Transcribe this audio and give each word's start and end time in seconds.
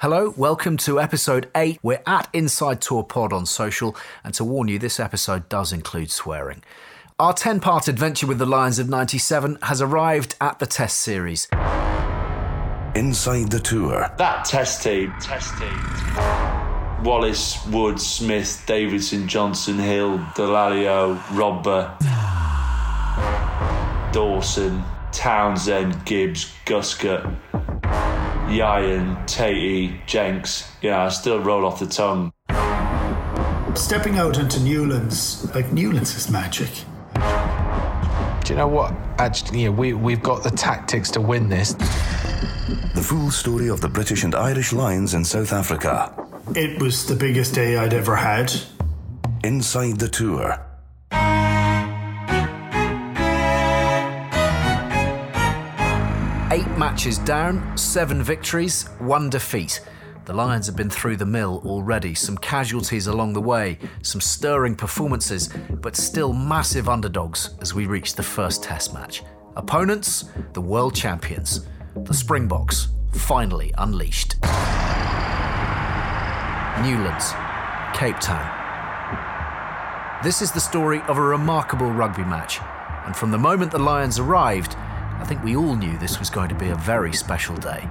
Hello, 0.00 0.32
welcome 0.34 0.78
to 0.78 0.98
episode 0.98 1.50
8. 1.54 1.80
We're 1.82 2.00
at 2.06 2.26
Inside 2.32 2.80
Tour 2.80 3.04
Pod 3.04 3.34
on 3.34 3.44
social, 3.44 3.94
and 4.24 4.32
to 4.32 4.44
warn 4.44 4.68
you, 4.68 4.78
this 4.78 4.98
episode 4.98 5.46
does 5.50 5.74
include 5.74 6.10
swearing. 6.10 6.62
Our 7.18 7.34
10 7.34 7.60
part 7.60 7.86
adventure 7.86 8.26
with 8.26 8.38
the 8.38 8.46
Lions 8.46 8.78
of 8.78 8.88
97 8.88 9.58
has 9.60 9.82
arrived 9.82 10.36
at 10.40 10.58
the 10.58 10.64
Test 10.64 11.02
Series. 11.02 11.48
Inside 12.94 13.50
the 13.50 13.60
Tour. 13.62 14.10
That 14.16 14.46
Test 14.46 14.82
team, 14.82 15.12
Test 15.20 15.58
team. 15.58 17.04
Wallace, 17.04 17.62
Wood, 17.66 18.00
Smith, 18.00 18.62
Davidson, 18.64 19.28
Johnson, 19.28 19.78
Hill, 19.78 20.16
Dallaglio, 20.34 21.18
Rodber, 21.24 21.94
Dawson, 24.14 24.82
Townsend, 25.12 26.06
Gibbs, 26.06 26.54
Guscott. 26.64 27.36
Ieuan, 28.50 29.16
Tatey, 29.26 30.04
Jenks. 30.06 30.68
Yeah, 30.82 31.04
I 31.04 31.08
still 31.10 31.40
roll 31.40 31.64
off 31.64 31.78
the 31.78 31.86
tongue. 31.86 32.32
Stepping 33.76 34.18
out 34.18 34.38
into 34.38 34.58
Newlands, 34.60 35.48
like 35.54 35.72
Newlands 35.72 36.16
is 36.16 36.28
magic. 36.28 36.68
Do 37.14 38.52
you 38.52 38.56
know 38.56 38.66
what? 38.66 38.92
Actually, 39.18 39.62
yeah, 39.62 39.68
we, 39.68 39.92
we've 39.92 40.22
got 40.22 40.42
the 40.42 40.50
tactics 40.50 41.12
to 41.12 41.20
win 41.20 41.48
this. 41.48 41.74
The 41.74 43.04
full 43.06 43.30
story 43.30 43.68
of 43.70 43.80
the 43.80 43.88
British 43.88 44.24
and 44.24 44.34
Irish 44.34 44.72
Lions 44.72 45.14
in 45.14 45.24
South 45.24 45.52
Africa. 45.52 46.12
It 46.56 46.82
was 46.82 47.06
the 47.06 47.14
biggest 47.14 47.54
day 47.54 47.76
I'd 47.76 47.94
ever 47.94 48.16
had. 48.16 48.52
Inside 49.44 50.00
the 50.00 50.08
Tour. 50.08 50.60
Matches 56.90 57.18
down, 57.18 57.78
seven 57.78 58.20
victories, 58.20 58.88
one 58.98 59.30
defeat. 59.30 59.80
The 60.24 60.32
Lions 60.32 60.66
have 60.66 60.74
been 60.74 60.90
through 60.90 61.18
the 61.18 61.24
mill 61.24 61.62
already, 61.64 62.16
some 62.16 62.36
casualties 62.36 63.06
along 63.06 63.32
the 63.32 63.40
way, 63.40 63.78
some 64.02 64.20
stirring 64.20 64.74
performances, 64.74 65.50
but 65.70 65.94
still 65.94 66.32
massive 66.32 66.88
underdogs 66.88 67.50
as 67.60 67.74
we 67.74 67.86
reach 67.86 68.16
the 68.16 68.24
first 68.24 68.64
test 68.64 68.92
match. 68.92 69.22
Opponents, 69.54 70.30
the 70.52 70.60
world 70.60 70.96
champions. 70.96 71.64
The 71.94 72.12
Springboks, 72.12 72.88
finally 73.12 73.72
unleashed. 73.78 74.34
Newlands, 76.82 77.30
Cape 77.94 78.18
Town. 78.18 78.50
This 80.24 80.42
is 80.42 80.50
the 80.50 80.58
story 80.58 81.02
of 81.02 81.18
a 81.18 81.22
remarkable 81.22 81.92
rugby 81.92 82.24
match, 82.24 82.58
and 83.06 83.14
from 83.14 83.30
the 83.30 83.38
moment 83.38 83.70
the 83.70 83.78
Lions 83.78 84.18
arrived, 84.18 84.74
I 85.20 85.24
think 85.26 85.44
we 85.44 85.54
all 85.54 85.76
knew 85.76 85.98
this 85.98 86.18
was 86.18 86.30
going 86.30 86.48
to 86.48 86.54
be 86.54 86.70
a 86.70 86.74
very 86.76 87.12
special 87.12 87.54
day. 87.56 87.86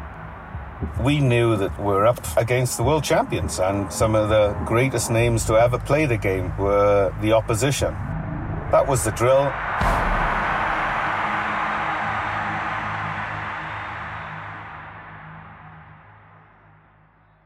We 1.02 1.20
knew 1.20 1.56
that 1.58 1.80
we're 1.80 2.08
up 2.08 2.20
against 2.36 2.76
the 2.78 2.84
world 2.84 3.04
champions, 3.04 3.60
and 3.60 3.94
some 3.94 4.16
of 4.16 4.30
the 4.30 4.54
greatest 4.66 5.12
names 5.12 5.46
to 5.46 5.54
ever 5.54 5.78
play 5.78 6.06
the 6.08 6.18
game 6.18 6.58
were 6.58 7.14
the 7.22 7.34
opposition. 7.34 7.94
That 8.72 8.88
was 8.88 9.04
the 9.04 9.12
drill. 9.12 9.52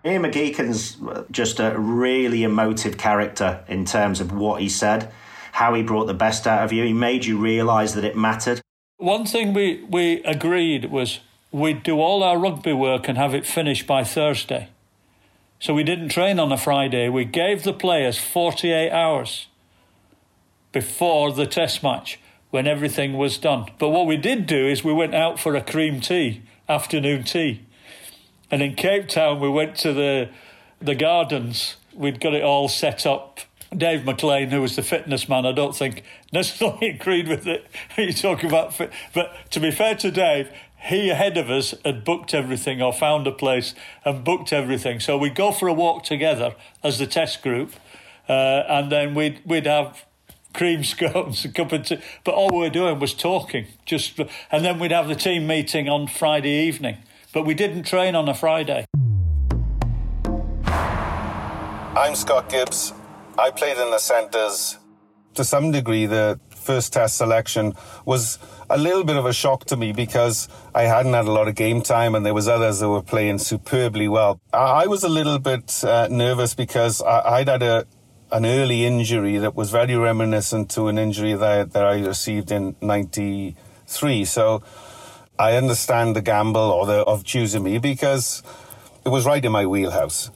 Ian 0.05 0.23
McGeechan's 0.23 0.97
just 1.29 1.59
a 1.59 1.77
really 1.77 2.43
emotive 2.43 2.97
character 2.97 3.63
in 3.67 3.83
terms 3.83 4.21
of 4.21 4.31
what 4.31 4.61
he 4.61 4.69
said, 4.69 5.11
how 5.51 5.73
he 5.73 5.83
brought 5.83 6.05
the 6.05 6.13
best 6.13 6.47
out 6.47 6.63
of 6.63 6.71
you. 6.71 6.83
He 6.83 6.93
made 6.93 7.25
you 7.25 7.37
realise 7.37 7.93
that 7.93 8.03
it 8.03 8.15
mattered. 8.15 8.62
One 9.03 9.25
thing 9.25 9.51
we, 9.51 9.83
we 9.89 10.23
agreed 10.23 10.85
was 10.85 11.19
we'd 11.51 11.83
do 11.83 11.99
all 11.99 12.23
our 12.23 12.37
rugby 12.37 12.71
work 12.71 13.09
and 13.09 13.17
have 13.17 13.33
it 13.35 13.45
finished 13.45 13.85
by 13.85 14.05
Thursday. 14.05 14.69
So 15.59 15.73
we 15.73 15.83
didn't 15.83 16.07
train 16.07 16.39
on 16.39 16.53
a 16.53 16.57
Friday. 16.57 17.09
We 17.09 17.25
gave 17.25 17.63
the 17.63 17.73
players 17.73 18.17
48 18.17 18.91
hours 18.91 19.47
before 20.71 21.33
the 21.33 21.45
test 21.45 21.83
match 21.83 22.17
when 22.49 22.65
everything 22.65 23.17
was 23.17 23.37
done. 23.37 23.65
But 23.77 23.89
what 23.89 24.07
we 24.07 24.15
did 24.15 24.45
do 24.45 24.67
is 24.67 24.85
we 24.85 24.93
went 24.93 25.13
out 25.13 25.37
for 25.37 25.53
a 25.53 25.61
cream 25.61 25.99
tea, 25.99 26.41
afternoon 26.69 27.25
tea. 27.25 27.65
And 28.49 28.61
in 28.61 28.73
Cape 28.75 29.09
Town, 29.09 29.41
we 29.41 29.49
went 29.49 29.75
to 29.79 29.91
the 29.91 30.29
the 30.79 30.95
gardens. 30.95 31.75
We'd 31.93 32.21
got 32.21 32.33
it 32.33 32.43
all 32.43 32.69
set 32.69 33.05
up. 33.05 33.41
Dave 33.77 34.05
McLean, 34.05 34.49
who 34.49 34.61
was 34.61 34.75
the 34.75 34.83
fitness 34.83 35.27
man, 35.27 35.45
I 35.45 35.51
don't 35.51 35.75
think 35.75 36.03
necessarily 36.31 36.89
agreed 37.01 37.27
with 37.27 37.47
it. 37.47 37.65
you 37.97 38.13
talk 38.13 38.43
about 38.43 38.73
fit, 38.73 38.91
but 39.13 39.35
to 39.51 39.59
be 39.59 39.71
fair 39.71 39.95
to 39.95 40.11
Dave, 40.11 40.49
he 40.77 41.09
ahead 41.09 41.37
of 41.37 41.49
us 41.49 41.73
had 41.85 42.03
booked 42.03 42.33
everything 42.33 42.81
or 42.81 42.91
found 42.91 43.25
a 43.25 43.31
place 43.31 43.73
and 44.03 44.23
booked 44.23 44.51
everything. 44.51 44.99
So 44.99 45.17
we'd 45.17 45.35
go 45.35 45.51
for 45.51 45.67
a 45.67 45.73
walk 45.73 46.03
together 46.03 46.55
as 46.83 46.99
the 46.99 47.07
test 47.07 47.41
group, 47.41 47.73
uh, 48.27 48.63
and 48.67 48.91
then 48.91 49.15
we'd 49.15 49.39
we'd 49.45 49.65
have 49.65 50.05
cream 50.53 50.83
scones, 50.83 51.45
a 51.45 51.49
cup 51.49 51.71
of 51.71 51.85
tea. 51.85 51.99
But 52.25 52.35
all 52.35 52.49
we 52.49 52.59
were 52.59 52.69
doing 52.69 52.99
was 52.99 53.13
talking. 53.13 53.67
Just 53.85 54.19
and 54.51 54.65
then 54.65 54.77
we'd 54.77 54.91
have 54.91 55.07
the 55.07 55.15
team 55.15 55.47
meeting 55.47 55.87
on 55.87 56.07
Friday 56.07 56.67
evening. 56.67 56.97
But 57.33 57.45
we 57.45 57.53
didn't 57.53 57.83
train 57.83 58.13
on 58.13 58.27
a 58.27 58.35
Friday. 58.35 58.85
I'm 61.95 62.15
Scott 62.15 62.49
Gibbs. 62.49 62.91
I 63.37 63.49
played 63.51 63.77
in 63.77 63.89
the 63.91 63.99
centres. 63.99 64.77
To 65.35 65.43
some 65.43 65.71
degree, 65.71 66.05
the 66.05 66.39
first 66.49 66.93
test 66.93 67.17
selection 67.17 67.73
was 68.05 68.39
a 68.69 68.77
little 68.77 69.03
bit 69.03 69.17
of 69.17 69.25
a 69.25 69.33
shock 69.33 69.65
to 69.65 69.75
me 69.75 69.91
because 69.91 70.47
I 70.73 70.83
hadn't 70.83 71.13
had 71.13 71.25
a 71.25 71.31
lot 71.31 71.47
of 71.47 71.55
game 71.55 71.81
time 71.81 72.15
and 72.15 72.25
there 72.25 72.33
was 72.33 72.47
others 72.47 72.79
that 72.79 72.89
were 72.89 73.01
playing 73.01 73.39
superbly 73.39 74.07
well. 74.07 74.39
I 74.53 74.87
was 74.87 75.03
a 75.03 75.09
little 75.09 75.39
bit 75.39 75.83
uh, 75.83 76.07
nervous 76.09 76.53
because 76.53 77.01
I, 77.01 77.39
would 77.39 77.47
had 77.47 77.63
a 77.63 77.85
an 78.31 78.45
early 78.47 78.83
injury 78.83 79.37
that 79.37 79.55
was 79.55 79.69
very 79.69 79.95
reminiscent 79.95 80.71
to 80.71 80.87
an 80.87 80.97
injury 80.97 81.33
that, 81.33 81.73
that 81.73 81.85
I 81.85 81.99
received 81.99 82.51
in 82.51 82.75
93. 82.81 84.25
So 84.25 84.63
I 85.37 85.55
understand 85.55 86.15
the 86.15 86.21
gamble 86.21 86.71
or 86.71 86.87
the, 86.87 87.03
of 87.03 87.23
choosing 87.23 87.63
me 87.63 87.77
because 87.77 88.41
it 89.05 89.09
was 89.09 89.27
right 89.27 89.43
in 89.43 89.51
my 89.51 89.67
wheelhouse. 89.67 90.31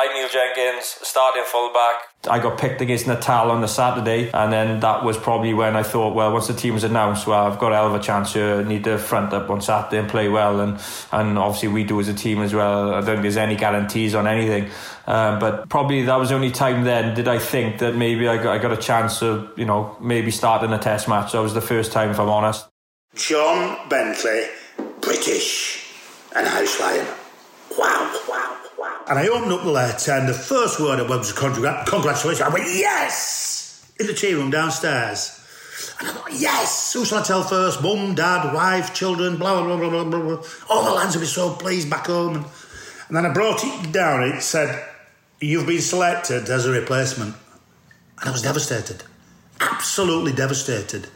I'm 0.00 0.14
Neil 0.14 0.28
Jenkins, 0.28 0.84
starting 1.02 1.42
fullback. 1.44 1.96
I 2.30 2.38
got 2.38 2.56
picked 2.56 2.80
against 2.80 3.08
Natal 3.08 3.50
on 3.50 3.62
the 3.62 3.66
Saturday, 3.66 4.30
and 4.30 4.52
then 4.52 4.78
that 4.78 5.02
was 5.02 5.16
probably 5.16 5.54
when 5.54 5.74
I 5.74 5.82
thought, 5.82 6.14
well, 6.14 6.32
once 6.32 6.46
the 6.46 6.54
team 6.54 6.74
was 6.74 6.84
announced, 6.84 7.26
well, 7.26 7.50
I've 7.50 7.58
got 7.58 7.72
a 7.72 7.74
hell 7.74 7.88
of 7.88 7.94
a 7.94 7.98
chance 7.98 8.32
here. 8.32 8.60
I 8.60 8.62
need 8.62 8.84
to 8.84 8.96
front 8.96 9.32
up 9.32 9.50
on 9.50 9.60
Saturday 9.60 9.98
and 9.98 10.08
play 10.08 10.28
well, 10.28 10.60
and 10.60 10.80
and 11.10 11.36
obviously 11.36 11.70
we 11.70 11.82
do 11.82 11.98
as 11.98 12.06
a 12.06 12.14
team 12.14 12.42
as 12.42 12.54
well. 12.54 12.90
I 12.94 13.00
don't 13.00 13.06
think 13.06 13.22
there's 13.22 13.36
any 13.36 13.56
guarantees 13.56 14.14
on 14.14 14.28
anything, 14.28 14.70
um, 15.08 15.40
but 15.40 15.68
probably 15.68 16.04
that 16.04 16.16
was 16.16 16.28
the 16.28 16.36
only 16.36 16.52
time 16.52 16.84
then 16.84 17.16
did 17.16 17.26
I 17.26 17.40
think 17.40 17.78
that 17.78 17.96
maybe 17.96 18.28
I 18.28 18.36
got, 18.36 18.54
I 18.54 18.58
got 18.58 18.72
a 18.72 18.76
chance 18.76 19.20
of 19.20 19.50
you 19.56 19.64
know 19.64 19.96
maybe 20.00 20.30
starting 20.30 20.72
a 20.72 20.78
Test 20.78 21.08
match. 21.08 21.32
That 21.32 21.40
was 21.40 21.54
the 21.54 21.60
first 21.60 21.90
time, 21.90 22.10
if 22.10 22.20
I'm 22.20 22.28
honest. 22.28 22.68
John 23.16 23.88
Bentley, 23.88 24.44
British, 25.00 25.90
and 26.36 26.46
House 26.46 26.78
Lion. 26.78 27.06
Wow, 27.76 28.22
wow. 28.28 28.47
And 29.08 29.18
I 29.18 29.28
opened 29.28 29.52
up 29.52 29.62
the 29.62 29.70
letter, 29.70 30.12
and 30.12 30.28
the 30.28 30.34
first 30.34 30.78
word 30.78 31.00
I 31.00 31.02
was 31.02 31.32
congratulations. 31.32 32.42
I 32.42 32.48
went, 32.48 32.66
yes! 32.66 33.90
In 33.98 34.06
the 34.06 34.12
tea 34.12 34.34
room 34.34 34.50
downstairs. 34.50 35.34
And 35.98 36.08
I 36.08 36.12
thought, 36.12 36.32
yes! 36.32 36.92
Who 36.92 37.04
shall 37.04 37.18
I 37.18 37.22
tell 37.22 37.42
first? 37.42 37.82
Mum, 37.82 38.14
dad, 38.14 38.52
wife, 38.52 38.92
children, 38.92 39.38
blah, 39.38 39.62
blah, 39.62 39.76
blah, 39.76 39.88
blah, 39.88 40.04
blah, 40.04 40.20
blah. 40.20 40.44
All 40.68 40.84
the 40.84 40.90
lads 40.90 41.14
will 41.14 41.22
be 41.22 41.26
so 41.26 41.54
pleased 41.54 41.88
back 41.88 42.06
home. 42.06 42.36
And, 42.36 42.44
and 43.08 43.16
then 43.16 43.24
I 43.24 43.32
brought 43.32 43.64
it 43.64 43.92
down, 43.92 44.22
it 44.24 44.42
said, 44.42 44.84
You've 45.40 45.66
been 45.66 45.80
selected 45.80 46.50
as 46.50 46.66
a 46.66 46.70
replacement. 46.72 47.34
And 48.20 48.28
I 48.28 48.32
was 48.32 48.42
devastated. 48.42 49.04
Absolutely 49.60 50.32
devastated. 50.32 51.08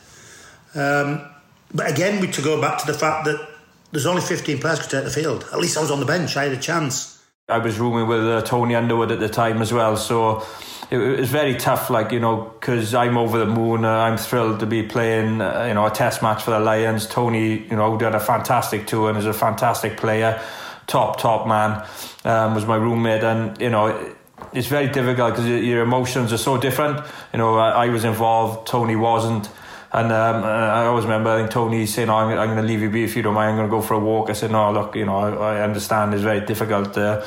Um, 0.74 1.28
but 1.74 1.90
again, 1.90 2.20
we 2.20 2.28
to 2.28 2.42
go 2.42 2.60
back 2.60 2.78
to 2.78 2.86
the 2.86 2.96
fact 2.96 3.24
that 3.26 3.48
there's 3.90 4.06
only 4.06 4.22
15 4.22 4.60
players 4.60 4.80
could 4.80 4.90
take 4.90 5.04
the 5.04 5.10
field. 5.10 5.46
At 5.52 5.58
least 5.58 5.76
I 5.76 5.80
was 5.80 5.90
on 5.90 6.00
the 6.00 6.06
bench. 6.06 6.36
I 6.36 6.44
had 6.44 6.52
a 6.52 6.60
chance. 6.60 7.11
I 7.52 7.58
was 7.58 7.78
rooming 7.78 8.06
with 8.06 8.24
uh, 8.24 8.42
Tony 8.42 8.74
Underwood 8.74 9.12
at 9.12 9.20
the 9.20 9.28
time 9.28 9.62
as 9.62 9.72
well, 9.72 9.96
so 9.96 10.44
it, 10.90 10.96
was 10.96 11.30
very 11.30 11.54
tough. 11.56 11.90
Like 11.90 12.12
you 12.12 12.20
know, 12.20 12.52
because 12.58 12.94
I'm 12.94 13.16
over 13.16 13.38
the 13.38 13.46
moon. 13.46 13.84
Uh, 13.84 13.90
I'm 13.90 14.16
thrilled 14.16 14.60
to 14.60 14.66
be 14.66 14.82
playing. 14.82 15.40
Uh, 15.40 15.66
you 15.68 15.74
know, 15.74 15.86
a 15.86 15.90
Test 15.90 16.22
match 16.22 16.42
for 16.42 16.50
the 16.50 16.60
Lions. 16.60 17.06
Tony, 17.06 17.62
you 17.68 17.76
know, 17.76 17.96
did 17.96 18.14
a 18.14 18.20
fantastic 18.20 18.86
tour 18.86 19.10
and 19.10 19.18
is 19.18 19.26
a 19.26 19.32
fantastic 19.32 19.96
player, 19.96 20.42
top 20.86 21.20
top 21.20 21.46
man. 21.46 21.86
Um, 22.24 22.54
was 22.54 22.66
my 22.66 22.76
roommate, 22.76 23.22
and 23.22 23.60
you 23.60 23.70
know. 23.70 23.86
It, 23.88 24.16
it's 24.52 24.66
very 24.66 24.88
difficult 24.88 25.34
because 25.34 25.46
your 25.46 25.82
emotions 25.82 26.32
are 26.32 26.36
so 26.38 26.58
different. 26.58 27.00
You 27.32 27.38
know, 27.38 27.56
I, 27.56 27.86
I 27.86 27.88
was 27.90 28.04
involved, 28.04 28.66
Tony 28.66 28.96
wasn't. 28.96 29.48
And 29.94 30.10
um, 30.10 30.42
I 30.42 30.86
always 30.86 31.04
remember, 31.04 31.30
I 31.30 31.38
think 31.40 31.50
Tony 31.50 31.84
saying, 31.84 32.08
oh, 32.08 32.16
I'm, 32.16 32.38
I'm 32.38 32.48
going 32.48 32.56
to 32.56 32.66
leave 32.66 32.80
you 32.80 32.88
be 32.88 33.04
if 33.04 33.14
you 33.14 33.22
don't 33.22 33.34
mind, 33.34 33.50
I'm 33.50 33.56
going 33.56 33.68
to 33.68 33.70
go 33.70 33.82
for 33.82 33.94
a 33.94 33.98
walk. 33.98 34.30
I 34.30 34.32
said, 34.32 34.50
no, 34.50 34.72
look, 34.72 34.96
you 34.96 35.04
know, 35.04 35.16
I, 35.18 35.56
I 35.56 35.62
understand 35.62 36.14
it's 36.14 36.22
very 36.22 36.40
difficult 36.40 36.96
uh, 36.96 37.22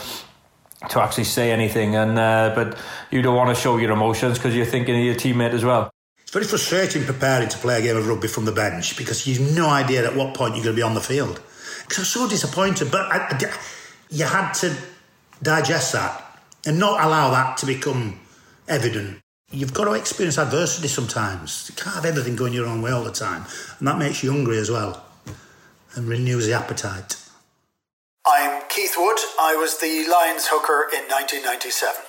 to 0.89 1.01
actually 1.01 1.25
say 1.25 1.51
anything. 1.51 1.95
and 1.95 2.17
uh, 2.17 2.53
But 2.55 2.75
you 3.11 3.21
don't 3.21 3.35
want 3.35 3.55
to 3.55 3.61
show 3.61 3.77
your 3.77 3.91
emotions 3.91 4.39
because 4.39 4.55
you're 4.55 4.65
thinking 4.65 4.95
of 4.95 5.03
your 5.03 5.13
teammate 5.13 5.53
as 5.53 5.63
well. 5.63 5.91
It's 6.21 6.31
very 6.31 6.45
frustrating 6.45 7.03
preparing 7.03 7.49
to 7.49 7.57
play 7.59 7.79
a 7.79 7.81
game 7.83 7.97
of 7.97 8.07
rugby 8.07 8.27
from 8.27 8.45
the 8.45 8.51
bench 8.51 8.97
because 8.97 9.27
you've 9.27 9.55
no 9.55 9.69
idea 9.69 10.03
at 10.07 10.15
what 10.15 10.33
point 10.33 10.55
you're 10.55 10.63
going 10.63 10.75
to 10.75 10.79
be 10.79 10.81
on 10.81 10.95
the 10.95 11.01
field. 11.01 11.39
Because 11.83 11.99
I 11.99 12.01
was 12.01 12.09
so 12.09 12.27
disappointed, 12.27 12.89
but 12.91 13.01
I, 13.11 13.27
I, 13.29 13.53
you 14.09 14.25
had 14.25 14.53
to 14.53 14.75
digest 15.43 15.93
that 15.93 16.39
and 16.65 16.79
not 16.79 16.99
allow 17.05 17.29
that 17.29 17.57
to 17.57 17.67
become 17.67 18.19
evident. 18.67 19.21
You've 19.51 19.73
got 19.73 19.85
to 19.85 19.93
experience 19.93 20.37
adversity 20.37 20.87
sometimes. 20.87 21.67
You 21.69 21.75
can't 21.75 21.95
have 21.95 22.05
everything 22.05 22.35
going 22.35 22.53
your 22.53 22.65
own 22.65 22.81
way 22.81 22.91
all 22.91 23.03
the 23.03 23.11
time. 23.11 23.45
And 23.79 23.87
that 23.87 23.97
makes 23.97 24.23
you 24.23 24.31
hungry 24.31 24.57
as 24.57 24.69
well 24.69 25.03
and 25.95 26.07
renews 26.07 26.47
the 26.47 26.53
appetite. 26.53 27.15
I'm 28.25 28.63
Keith 28.69 28.95
Wood. 28.97 29.17
I 29.39 29.55
was 29.55 29.79
the 29.79 30.07
Lions 30.09 30.47
hooker 30.47 30.89
in 30.91 31.03
1997. 31.09 32.03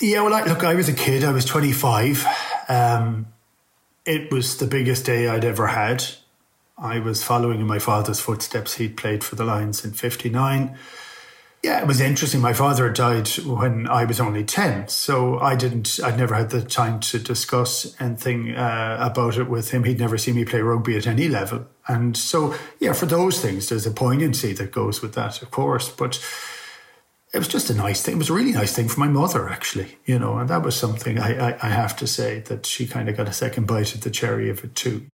Yeah, 0.00 0.22
well, 0.22 0.44
look, 0.46 0.64
I 0.64 0.74
was 0.74 0.88
a 0.88 0.94
kid. 0.94 1.22
I 1.22 1.32
was 1.32 1.44
25. 1.44 2.26
Um, 2.68 3.26
it 4.06 4.32
was 4.32 4.56
the 4.56 4.66
biggest 4.66 5.04
day 5.04 5.28
I'd 5.28 5.44
ever 5.44 5.68
had. 5.68 6.04
I 6.78 6.98
was 6.98 7.22
following 7.22 7.60
in 7.60 7.66
my 7.66 7.78
father's 7.78 8.20
footsteps. 8.20 8.76
He'd 8.76 8.96
played 8.96 9.22
for 9.22 9.36
the 9.36 9.44
Lions 9.44 9.84
in 9.84 9.92
59. 9.92 10.76
Yeah, 11.62 11.82
it 11.82 11.86
was 11.86 12.00
interesting. 12.00 12.40
My 12.40 12.54
father 12.54 12.86
had 12.86 12.94
died 12.94 13.28
when 13.44 13.86
I 13.86 14.04
was 14.04 14.18
only 14.18 14.44
10. 14.44 14.88
So 14.88 15.38
I 15.40 15.54
didn't, 15.56 16.00
I'd 16.02 16.16
never 16.16 16.34
had 16.34 16.48
the 16.48 16.62
time 16.62 17.00
to 17.00 17.18
discuss 17.18 17.94
anything 18.00 18.52
uh, 18.56 18.96
about 18.98 19.36
it 19.36 19.48
with 19.48 19.70
him. 19.70 19.84
He'd 19.84 19.98
never 19.98 20.16
seen 20.16 20.36
me 20.36 20.46
play 20.46 20.60
rugby 20.60 20.96
at 20.96 21.06
any 21.06 21.28
level. 21.28 21.66
And 21.86 22.16
so, 22.16 22.54
yeah, 22.78 22.94
for 22.94 23.04
those 23.04 23.42
things, 23.42 23.68
there's 23.68 23.86
a 23.86 23.90
poignancy 23.90 24.54
that 24.54 24.72
goes 24.72 25.02
with 25.02 25.12
that, 25.14 25.42
of 25.42 25.50
course. 25.50 25.90
But 25.90 26.24
it 27.34 27.38
was 27.38 27.48
just 27.48 27.68
a 27.68 27.74
nice 27.74 28.02
thing. 28.02 28.14
It 28.14 28.18
was 28.18 28.30
a 28.30 28.34
really 28.34 28.52
nice 28.52 28.74
thing 28.74 28.88
for 28.88 29.00
my 29.00 29.08
mother, 29.08 29.50
actually, 29.50 29.98
you 30.06 30.18
know, 30.18 30.38
and 30.38 30.48
that 30.48 30.62
was 30.62 30.76
something 30.76 31.18
I, 31.18 31.50
I, 31.50 31.58
I 31.62 31.68
have 31.68 31.94
to 31.98 32.06
say 32.06 32.40
that 32.40 32.64
she 32.64 32.86
kind 32.86 33.10
of 33.10 33.18
got 33.18 33.28
a 33.28 33.34
second 33.34 33.66
bite 33.66 33.94
at 33.94 34.00
the 34.00 34.10
cherry 34.10 34.48
of 34.48 34.64
it 34.64 34.74
too. 34.74 35.08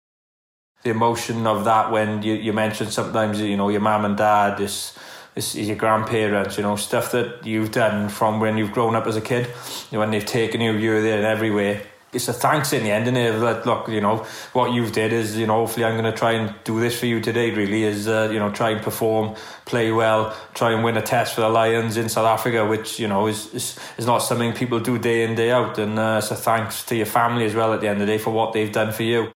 The 0.85 0.91
emotion 0.91 1.45
of 1.49 1.65
that 1.65 1.91
when 1.91 2.23
you, 2.23 2.35
you 2.35 2.53
mentioned 2.53 2.93
sometimes, 2.93 3.41
you 3.41 3.57
know, 3.57 3.69
your 3.69 3.81
mum 3.81 4.05
and 4.05 4.17
dad, 4.17 4.59
this 4.59 4.93
is, 4.93 4.99
is 5.37 5.55
your 5.55 5.77
grandparents, 5.77 6.56
you 6.56 6.62
know, 6.62 6.77
stuff 6.77 7.12
that 7.12 7.47
you've 7.47 7.71
done 7.71 8.09
from 8.09 8.41
when 8.41 8.56
you've 8.56 8.73
grown 8.73 8.94
up 8.97 9.06
as 9.06 9.17
a 9.17 9.21
kid, 9.21 9.47
you 9.47 9.53
know, 9.93 10.00
when 10.00 10.11
they've 10.11 10.25
taken 10.25 10.61
you, 10.61 10.73
you're 10.73 11.03
there 11.03 11.19
in 11.19 11.25
every 11.25 11.50
way. 11.50 11.87
It's 12.12 12.29
a 12.29 12.33
thanks 12.33 12.73
in 12.73 12.85
the 12.85 12.91
end, 12.91 13.09
and 13.09 13.19
it? 13.19 13.38
That 13.41 13.67
look, 13.67 13.88
you 13.88 14.00
know, 14.00 14.25
what 14.55 14.73
you've 14.73 14.93
did 14.93 15.12
is, 15.12 15.37
you 15.37 15.47
know, 15.47 15.67
hopefully 15.67 15.85
I'm 15.85 16.00
going 16.00 16.11
to 16.11 16.17
try 16.17 16.33
and 16.33 16.55
do 16.65 16.81
this 16.81 16.99
for 16.99 17.05
you 17.05 17.21
today. 17.21 17.50
Really, 17.50 17.83
is 17.83 18.09
uh, 18.09 18.31
you 18.33 18.38
know, 18.38 18.50
try 18.50 18.71
and 18.71 18.81
perform, 18.81 19.35
play 19.67 19.93
well, 19.93 20.35
try 20.55 20.73
and 20.73 20.83
win 20.83 20.97
a 20.97 21.03
test 21.03 21.35
for 21.35 21.43
the 21.43 21.50
Lions 21.50 21.99
in 21.99 22.09
South 22.09 22.25
Africa, 22.25 22.65
which 22.65 22.99
you 22.99 23.06
know 23.06 23.27
is 23.27 23.53
is, 23.53 23.79
is 23.99 24.06
not 24.06 24.19
something 24.19 24.55
people 24.55 24.81
do 24.81 24.99
day 24.99 25.25
in 25.25 25.35
day 25.35 25.50
out, 25.50 25.79
and 25.79 25.99
uh, 25.99 26.21
it's 26.23 26.31
a 26.31 26.37
thanks 26.37 26.85
to 26.85 26.97
your 26.97 27.06
family 27.06 27.44
as 27.44 27.55
well 27.55 27.75
at 27.75 27.83
the 27.83 27.88
end 27.88 28.00
of 28.00 28.06
the 28.06 28.12
day 28.15 28.19
for 28.19 28.31
what 28.31 28.55
they've 28.55 28.73
done 28.73 28.93
for 28.93 29.03
you. 29.03 29.31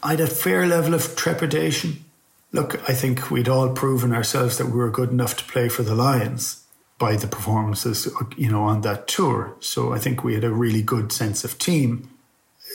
I 0.00 0.10
had 0.10 0.20
a 0.20 0.28
fair 0.28 0.68
level 0.68 0.94
of 0.94 1.16
trepidation 1.16 2.04
Look, 2.52 2.88
I 2.88 2.94
think 2.94 3.30
we'd 3.30 3.48
all 3.48 3.70
proven 3.70 4.12
ourselves 4.12 4.58
that 4.58 4.66
we 4.66 4.72
were 4.72 4.90
good 4.90 5.10
enough 5.10 5.36
to 5.36 5.44
play 5.44 5.68
for 5.68 5.82
the 5.82 5.94
Lions 5.94 6.64
by 6.98 7.16
the 7.16 7.26
performances, 7.26 8.08
you 8.36 8.50
know, 8.50 8.64
on 8.64 8.82
that 8.82 9.06
tour. 9.06 9.56
So 9.60 9.92
I 9.92 9.98
think 9.98 10.22
we 10.22 10.34
had 10.34 10.44
a 10.44 10.50
really 10.50 10.82
good 10.82 11.12
sense 11.12 11.44
of 11.44 11.58
team. 11.58 12.10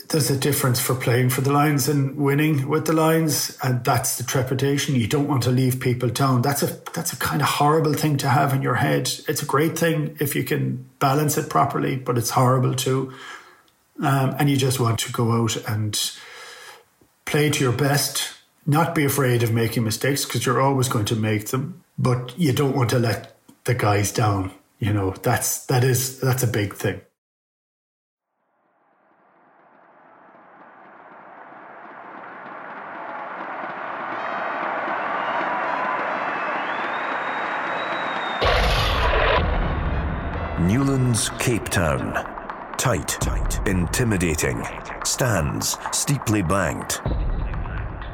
There's 0.10 0.30
a 0.30 0.38
difference 0.38 0.80
for 0.80 0.96
playing 0.96 1.30
for 1.30 1.42
the 1.42 1.52
Lions 1.52 1.88
and 1.88 2.18
winning 2.18 2.68
with 2.68 2.86
the 2.86 2.94
Lions, 2.94 3.58
and 3.64 3.84
that's 3.84 4.18
the 4.18 4.24
trepidation. 4.24 4.96
You 4.96 5.08
don't 5.08 5.28
want 5.28 5.44
to 5.44 5.52
leave 5.52 5.80
people 5.80 6.10
down. 6.10 6.42
That's 6.42 6.64
a 6.64 6.80
that's 6.94 7.14
a 7.14 7.18
kind 7.18 7.42
of 7.42 7.48
horrible 7.48 7.94
thing 7.94 8.18
to 8.18 8.30
have 8.30 8.54
in 8.54 8.62
your 8.62 8.76
head. 8.76 9.10
It's 9.28 9.42
a 9.42 9.46
great 9.46 9.78
thing 9.78 10.18
if 10.20 10.36
you 10.36 10.44
can 10.44 10.90
balance 11.00 11.38
it 11.38 11.50
properly, 11.50 11.96
but 11.96 12.18
it's 12.18 12.32
horrible 12.32 12.76
too. 12.76 13.14
Um, 14.02 14.36
and 14.38 14.50
you 14.50 14.58
just 14.58 14.80
want 14.80 15.00
to 15.00 15.12
go 15.12 15.32
out 15.32 15.56
and 15.68 15.98
play 17.26 17.50
to 17.50 17.64
your 17.64 17.74
best 17.74 18.36
not 18.66 18.96
be 18.96 19.06
afraid 19.06 19.44
of 19.44 19.52
making 19.52 19.84
mistakes 19.84 20.26
because 20.26 20.46
you're 20.46 20.62
always 20.62 20.88
going 20.88 21.06
to 21.06 21.16
make 21.16 21.48
them, 21.50 21.84
but 21.98 22.38
you 22.38 22.52
don't 22.52 22.76
want 22.76 22.90
to 22.90 23.00
let 23.00 23.38
the 23.66 23.76
guys 23.76 24.12
down. 24.12 24.52
You 24.80 24.94
know, 24.94 25.12
that's 25.12 25.66
that 25.68 25.84
is 25.84 26.20
that's 26.20 26.44
a 26.44 26.48
big 26.48 26.76
thing. 26.76 27.02
Newlands, 40.60 41.30
Cape 41.40 41.70
Town. 41.70 42.14
Tight, 42.78 43.08
tight, 43.08 43.66
intimidating. 43.68 44.64
Stands, 45.06 45.78
steeply 45.92 46.42
banked. 46.42 47.02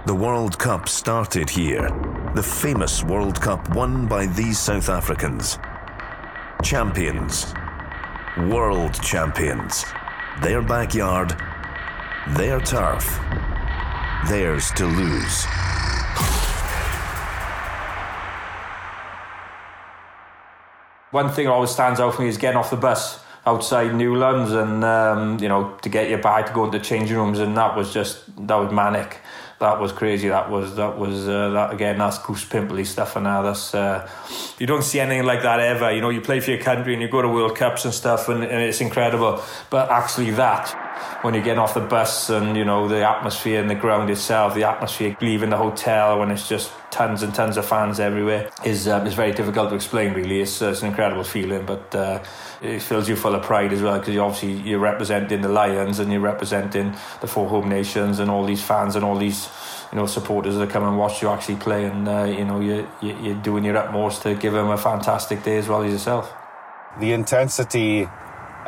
The 0.08 0.16
World 0.16 0.58
Cup 0.58 0.90
started 0.90 1.48
here. 1.48 1.88
The 2.34 2.42
famous 2.42 3.04
World 3.04 3.40
Cup 3.40 3.76
won 3.76 4.08
by 4.08 4.26
these 4.26 4.58
South 4.58 4.90
Africans. 4.90 5.60
Champions. 6.64 7.54
World 8.50 8.96
champions. 9.04 9.86
Their 10.42 10.64
backyard. 10.64 11.40
Their 12.30 12.60
turf. 12.60 13.06
Theirs 14.28 14.72
to 14.72 14.88
lose. 14.88 15.46
One 21.12 21.30
thing 21.30 21.46
that 21.46 21.52
always 21.52 21.70
stands 21.70 22.00
out 22.00 22.16
for 22.16 22.24
me 22.24 22.28
is 22.28 22.40
getting 22.40 22.58
off 22.58 22.72
the 22.72 22.76
bus 22.76 23.24
outside 23.46 23.94
Newlands 23.94 24.52
and 24.52 24.84
um, 24.84 25.38
you 25.40 25.48
know 25.48 25.78
to 25.82 25.90
get 25.90 26.10
your 26.10 26.20
bag 26.20 26.48
to 26.48 26.54
go 26.54 26.66
into 26.66 26.80
changing 26.80 27.18
rooms 27.18 27.40
and 27.40 27.58
that 27.58 27.76
was 27.76 27.94
just 27.94 28.26
that 28.48 28.56
was 28.56 28.72
manic 28.72 29.20
that 29.62 29.80
was 29.80 29.92
crazy. 29.92 30.28
That 30.28 30.50
was 30.50 30.76
that 30.76 30.98
was 30.98 31.28
uh, 31.28 31.50
that 31.52 31.74
again. 31.74 32.00
That's 32.00 32.18
goose 32.18 32.44
pimply 32.44 32.84
stuff, 32.84 33.16
and 33.16 33.24
now 33.24 33.42
that's 33.44 33.74
uh, 33.74 34.10
you 34.60 34.68
don't 34.68 34.84
see 34.84 35.00
anything 35.00 35.24
like 35.24 35.44
that 35.44 35.60
ever. 35.60 35.92
You 35.92 36.02
know, 36.02 36.10
you 36.10 36.20
play 36.20 36.40
for 36.40 36.52
your 36.52 36.60
country 36.60 36.94
and 36.94 37.02
you 37.02 37.08
go 37.08 37.22
to 37.22 37.30
World 37.30 37.56
Cups 37.56 37.86
and 37.86 37.94
stuff, 37.94 38.28
and, 38.28 38.44
and 38.44 38.62
it's 38.62 38.82
incredible. 38.82 39.42
But 39.70 39.90
actually, 39.90 40.32
that 40.32 40.76
when 41.22 41.34
you 41.34 41.42
get 41.42 41.58
off 41.58 41.74
the 41.74 41.82
bus 41.82 42.30
and 42.30 42.58
you 42.58 42.66
know 42.66 42.88
the 42.88 43.08
atmosphere 43.08 43.62
and 43.62 43.70
the 43.70 43.76
ground 43.76 44.10
itself, 44.10 44.56
the 44.56 44.64
atmosphere 44.64 45.16
leaving 45.22 45.50
the 45.50 45.58
hotel 45.58 46.20
when 46.20 46.32
it's 46.32 46.48
just 46.48 46.72
tons 46.90 47.24
and 47.24 47.34
tons 47.34 47.58
of 47.58 47.66
fans 47.66 48.00
everywhere 48.00 48.52
is 48.66 48.88
um, 48.88 49.06
is 49.06 49.14
very 49.14 49.32
difficult 49.32 49.70
to 49.70 49.76
explain. 49.76 50.14
Really, 50.14 50.42
it's, 50.42 50.62
uh, 50.62 50.70
it's 50.70 50.82
an 50.82 50.88
incredible 50.88 51.24
feeling, 51.24 51.66
but 51.66 51.94
uh, 51.96 52.24
it 52.62 52.82
fills 52.82 53.08
you 53.08 53.16
full 53.16 53.36
of 53.36 53.44
pride 53.44 53.74
as 53.74 53.82
well 53.82 53.98
because 54.00 54.14
you 54.14 54.22
obviously 54.22 54.54
you're 54.54 54.80
representing 54.80 55.42
the 55.42 55.50
Lions 55.50 56.00
and 56.00 56.12
you're 56.12 56.22
representing 56.22 56.96
the 57.22 57.28
four 57.28 57.48
home 57.48 57.70
nations 57.70 58.20
and 58.20 58.30
all 58.30 58.46
these 58.46 58.64
fans 58.64 58.96
and 58.96 59.06
all 59.06 59.18
these 59.18 59.50
you 59.92 59.98
know 59.98 60.06
supporters 60.06 60.56
that 60.56 60.70
come 60.70 60.84
and 60.84 60.98
watch 60.98 61.22
you 61.22 61.30
actually 61.30 61.56
play 61.56 61.86
and 61.86 62.08
uh, 62.08 62.24
you 62.24 62.46
know 62.46 62.60
you, 62.60 62.88
you 63.02 63.16
you're 63.22 63.42
doing 63.42 63.64
your 63.64 63.78
utmost 63.78 64.22
to 64.24 64.36
give 64.36 64.54
them 64.54 64.70
a 64.70 64.78
fantastic 64.78 65.44
day 65.44 65.58
as 65.58 65.68
well 65.68 65.84
as 65.84 65.92
yourself. 65.92 66.34
The 67.00 67.14
intensity 67.14 68.08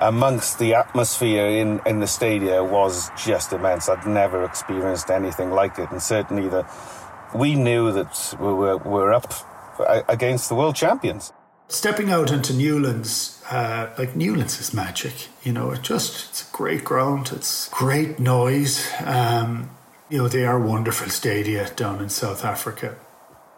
amongst 0.04 0.60
the 0.60 0.74
atmosphere 0.74 1.48
in, 1.48 1.80
in 1.86 2.00
the 2.00 2.08
stadium 2.08 2.70
was 2.70 3.10
just 3.18 3.54
immense. 3.54 3.88
I'd 3.88 4.06
never 4.06 4.44
experienced 4.44 5.10
anything 5.10 5.52
like 5.52 5.80
it, 5.80 5.90
and 5.92 6.02
certainly 6.02 6.50
the 6.50 6.66
we 7.34 7.56
knew 7.56 7.92
that 7.92 8.36
we 8.40 8.54
were, 8.54 8.78
were 8.78 9.14
up 9.14 9.34
against 10.08 10.50
the 10.50 10.56
world 10.56 10.76
champions. 10.76 11.34
Stepping 11.68 12.12
out 12.12 12.32
into 12.32 12.54
Newlands, 12.54 13.42
uh, 13.50 13.90
like 13.98 14.16
Newlands 14.16 14.60
is 14.60 14.74
magic. 14.74 15.30
You 15.42 15.54
know, 15.54 15.72
it 15.72 15.82
just 15.82 16.30
it's 16.30 16.48
a 16.48 16.52
great 16.52 16.84
ground. 16.84 17.32
It's 17.34 17.70
great 17.70 18.20
noise. 18.20 18.88
Um, 19.04 19.72
you 20.10 20.20
know, 20.20 20.28
they 20.28 20.46
are 20.46 20.60
wonderful 20.60 21.10
stadia 21.10 21.72
down 21.72 22.02
in 22.02 22.10
South 22.10 22.46
Africa 22.46 22.96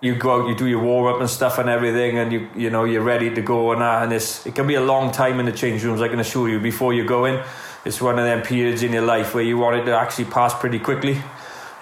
you 0.01 0.15
go 0.15 0.41
out, 0.41 0.49
you 0.49 0.55
do 0.55 0.67
your 0.67 0.83
warm 0.83 1.13
up 1.13 1.19
and 1.19 1.29
stuff 1.29 1.57
and 1.57 1.69
everything, 1.69 2.17
and 2.17 2.31
you 2.31 2.49
you 2.55 2.69
know 2.69 2.83
you're 2.83 3.03
ready 3.03 3.33
to 3.33 3.41
go 3.41 3.71
and 3.71 3.81
that. 3.81 4.03
And 4.03 4.13
it's 4.13 4.45
it 4.45 4.55
can 4.55 4.67
be 4.67 4.75
a 4.75 4.81
long 4.81 5.11
time 5.11 5.39
in 5.39 5.45
the 5.45 5.51
change 5.51 5.83
rooms. 5.83 6.01
I 6.01 6.07
can 6.07 6.19
assure 6.19 6.49
you. 6.49 6.59
Before 6.59 6.93
you 6.93 7.05
go 7.05 7.25
in, 7.25 7.43
it's 7.85 8.01
one 8.01 8.19
of 8.19 8.25
them 8.25 8.41
periods 8.41 8.83
in 8.83 8.91
your 8.93 9.05
life 9.05 9.33
where 9.33 9.43
you 9.43 9.57
want 9.57 9.77
it 9.77 9.85
to 9.85 9.95
actually 9.97 10.25
pass 10.25 10.53
pretty 10.53 10.79
quickly. 10.79 11.21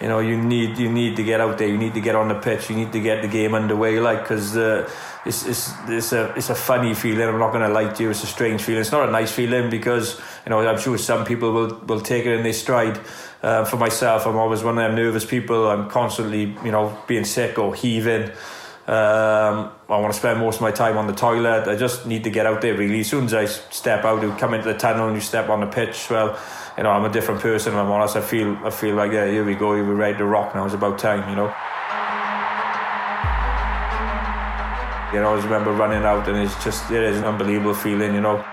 You 0.02 0.10
know, 0.10 0.20
you 0.20 0.38
need 0.38 0.78
you 0.78 0.92
need 0.92 1.16
to 1.16 1.24
get 1.24 1.40
out 1.40 1.58
there. 1.58 1.68
You 1.68 1.78
need 1.78 1.94
to 1.94 2.02
get 2.02 2.16
on 2.16 2.28
the 2.28 2.36
pitch. 2.36 2.70
You 2.70 2.76
need 2.76 2.92
to 2.92 3.00
get 3.00 3.22
the 3.22 3.28
game 3.28 3.56
underway, 3.56 4.00
like 4.00 4.22
because 4.24 4.56
uh, 4.58 4.90
it's 5.26 5.46
it's 5.46 5.72
it's 5.88 6.12
a 6.12 6.34
it's 6.36 6.50
a 6.50 6.56
funny 6.56 6.94
feeling. 6.94 7.28
I'm 7.28 7.40
not 7.40 7.52
going 7.52 7.68
to 7.68 7.74
lie 7.74 7.94
to 7.94 8.04
you. 8.04 8.10
It's 8.10 8.24
a 8.24 8.28
strange 8.28 8.62
feeling. 8.62 8.82
It's 8.82 8.92
not 8.92 9.08
a 9.08 9.12
nice 9.12 9.32
feeling 9.32 9.70
because 9.70 10.20
you 10.46 10.50
know, 10.50 10.60
I'm 10.68 10.80
sure 10.80 10.98
some 10.98 11.26
people 11.26 11.52
will 11.52 11.80
will 11.88 12.02
take 12.02 12.26
it 12.26 12.34
in 12.34 12.44
their 12.44 12.54
stride. 12.54 13.00
Uh, 13.42 13.66
for 13.66 13.78
myself, 13.78 14.26
I'm 14.26 14.38
always 14.38 14.64
one 14.64 14.78
of 14.78 14.84
them 14.84 14.96
nervous 14.96 15.26
people. 15.26 15.70
I'm 15.70 15.90
constantly, 15.90 16.56
you 16.64 16.72
know, 16.72 16.98
being 17.08 17.26
sick 17.26 17.60
or 17.60 17.76
heaving. 17.76 18.32
Um, 18.86 19.72
I 19.88 19.98
want 19.98 20.12
to 20.14 20.20
spend 20.20 20.40
most 20.40 20.56
of 20.56 20.62
my 20.62 20.72
time 20.72 20.98
on 20.98 21.08
the 21.08 21.14
toilet. 21.14 21.70
I 21.70 21.76
just 21.78 22.06
need 22.06 22.26
to 22.26 22.30
get 22.30 22.46
out 22.46 22.62
there 22.62 22.76
really. 22.76 23.00
As 23.00 23.08
soon 23.08 23.26
as 23.26 23.34
I 23.34 23.46
step 23.46 24.04
out, 24.04 24.22
you 24.22 24.32
come 24.34 24.54
into 24.54 24.72
the 24.72 24.78
tunnel 24.78 25.08
and 25.08 25.16
you 25.16 25.22
step 25.22 25.50
on 25.50 25.62
the 25.62 25.68
pitch. 25.68 26.10
Well, 26.10 26.38
you 26.78 26.84
know, 26.84 26.90
I'm 26.90 27.06
a 27.06 27.12
different 27.12 27.40
person. 27.40 27.76
I'm 27.76 27.92
honest. 27.92 28.18
I 28.18 28.22
feel, 28.22 28.58
I 28.64 28.70
feel 28.72 28.96
like, 28.96 29.14
yeah, 29.14 29.26
here 29.28 29.46
we 29.46 29.56
go. 29.56 29.70
We're 29.70 29.94
ready 29.94 30.18
to 30.18 30.26
rock 30.26 30.54
now. 30.54 30.66
It's 30.66 30.74
about 30.74 31.00
time, 31.00 31.30
you 31.30 31.36
know. 31.36 31.54
You 35.14 35.20
know, 35.22 35.36
I 35.36 35.44
remember 35.44 35.72
running 35.72 36.04
out, 36.04 36.28
and 36.28 36.38
it's 36.40 36.64
just 36.64 36.90
it 36.90 37.04
is 37.04 37.20
an 37.20 37.24
unbelievable 37.24 37.76
feeling. 37.76 38.16
You 38.16 38.22
know, 38.22 38.44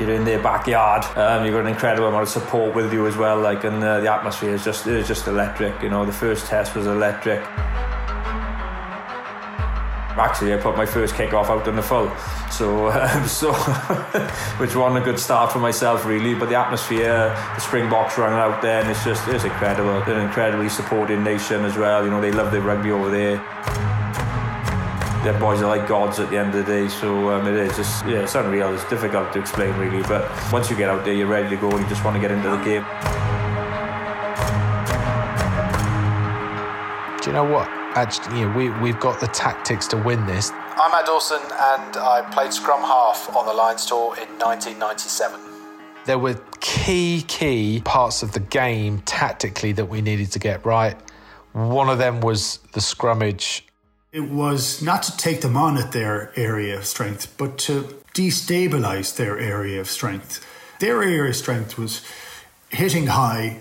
you're 0.00 0.14
in 0.14 0.24
their 0.24 0.42
backyard. 0.42 1.04
Um, 1.16 1.44
you've 1.44 1.54
got 1.54 1.60
an 1.60 1.68
incredible 1.68 2.08
amount 2.08 2.24
of 2.24 2.28
support 2.28 2.74
with 2.74 2.92
you 2.92 3.06
as 3.06 3.16
well. 3.16 3.40
Like, 3.40 3.64
and 3.64 3.82
uh, 3.82 4.00
the 4.00 4.12
atmosphere 4.12 4.54
is 4.54 4.64
just 4.64 4.86
is 4.86 5.06
just 5.06 5.26
electric. 5.26 5.82
You 5.82 5.90
know, 5.90 6.04
the 6.04 6.12
first 6.12 6.46
test 6.46 6.74
was 6.74 6.86
electric. 6.86 7.42
Actually, 10.18 10.54
I 10.54 10.56
put 10.56 10.76
my 10.76 10.86
first 10.86 11.14
kick 11.14 11.34
off 11.34 11.50
out 11.50 11.68
in 11.68 11.76
the 11.76 11.82
full, 11.82 12.10
so 12.50 12.88
um, 12.88 13.26
so 13.28 13.52
which 14.58 14.74
wasn't 14.74 15.02
a 15.02 15.04
good 15.04 15.18
start 15.18 15.52
for 15.52 15.58
myself 15.58 16.06
really. 16.06 16.34
But 16.34 16.48
the 16.48 16.56
atmosphere, 16.56 17.28
the 17.54 17.60
Springboks 17.60 18.16
running 18.16 18.38
out 18.38 18.62
there, 18.62 18.80
and 18.80 18.90
it's 18.90 19.04
just 19.04 19.28
it's 19.28 19.44
incredible. 19.44 20.02
They're 20.04 20.18
an 20.18 20.26
incredibly 20.26 20.68
supporting 20.68 21.22
nation 21.22 21.64
as 21.64 21.76
well. 21.76 22.04
You 22.04 22.10
know, 22.10 22.20
they 22.20 22.32
love 22.32 22.50
their 22.50 22.62
rugby 22.62 22.90
over 22.90 23.10
there 23.10 23.85
their 25.26 25.40
boys 25.40 25.60
are 25.60 25.66
like 25.66 25.88
gods 25.88 26.20
at 26.20 26.30
the 26.30 26.38
end 26.38 26.54
of 26.54 26.64
the 26.64 26.72
day. 26.72 26.88
So 26.88 27.30
um, 27.30 27.48
it 27.48 27.54
is 27.54 27.76
just 27.76 28.06
yeah, 28.06 28.22
it's 28.22 28.36
unreal. 28.36 28.72
It's 28.72 28.88
difficult 28.88 29.32
to 29.32 29.40
explain 29.40 29.76
really, 29.76 30.02
but 30.04 30.30
once 30.52 30.70
you 30.70 30.76
get 30.76 30.88
out 30.88 31.04
there, 31.04 31.14
you're 31.14 31.26
ready 31.26 31.48
to 31.48 31.56
go 31.56 31.68
and 31.68 31.80
you 31.80 31.88
just 31.88 32.04
want 32.04 32.14
to 32.14 32.20
get 32.20 32.30
into 32.30 32.48
the 32.48 32.56
game. 32.58 32.84
Do 37.20 37.30
you 37.30 37.34
know 37.34 37.42
what? 37.44 37.68
Actually, 37.96 38.38
you 38.38 38.46
know, 38.46 38.56
we 38.56 38.70
we've 38.78 39.00
got 39.00 39.18
the 39.18 39.26
tactics 39.26 39.88
to 39.88 39.96
win 39.96 40.24
this. 40.26 40.52
I'm 40.52 40.92
Matt 40.92 41.06
Dawson, 41.06 41.40
and 41.42 41.96
I 41.96 42.28
played 42.32 42.52
scrum 42.52 42.82
half 42.82 43.34
on 43.34 43.46
the 43.46 43.52
Lions 43.52 43.84
tour 43.84 44.14
in 44.14 44.28
1997. 44.38 45.40
There 46.04 46.20
were 46.20 46.38
key, 46.60 47.24
key 47.26 47.82
parts 47.84 48.22
of 48.22 48.30
the 48.30 48.38
game 48.38 49.00
tactically 49.00 49.72
that 49.72 49.86
we 49.86 50.02
needed 50.02 50.30
to 50.32 50.38
get 50.38 50.64
right. 50.64 50.96
One 51.52 51.88
of 51.88 51.98
them 51.98 52.20
was 52.20 52.58
the 52.74 52.80
scrummage 52.80 53.62
it 54.16 54.30
was 54.30 54.80
not 54.80 55.02
to 55.02 55.14
take 55.18 55.42
them 55.42 55.58
on 55.58 55.76
at 55.76 55.92
their 55.92 56.32
area 56.36 56.78
of 56.78 56.86
strength, 56.86 57.34
but 57.36 57.58
to 57.58 57.82
destabilize 58.14 59.14
their 59.14 59.38
area 59.38 59.78
of 59.78 59.90
strength. 59.90 60.42
Their 60.80 61.02
area 61.02 61.28
of 61.28 61.36
strength 61.36 61.76
was 61.76 62.00
hitting 62.70 63.08
high, 63.08 63.60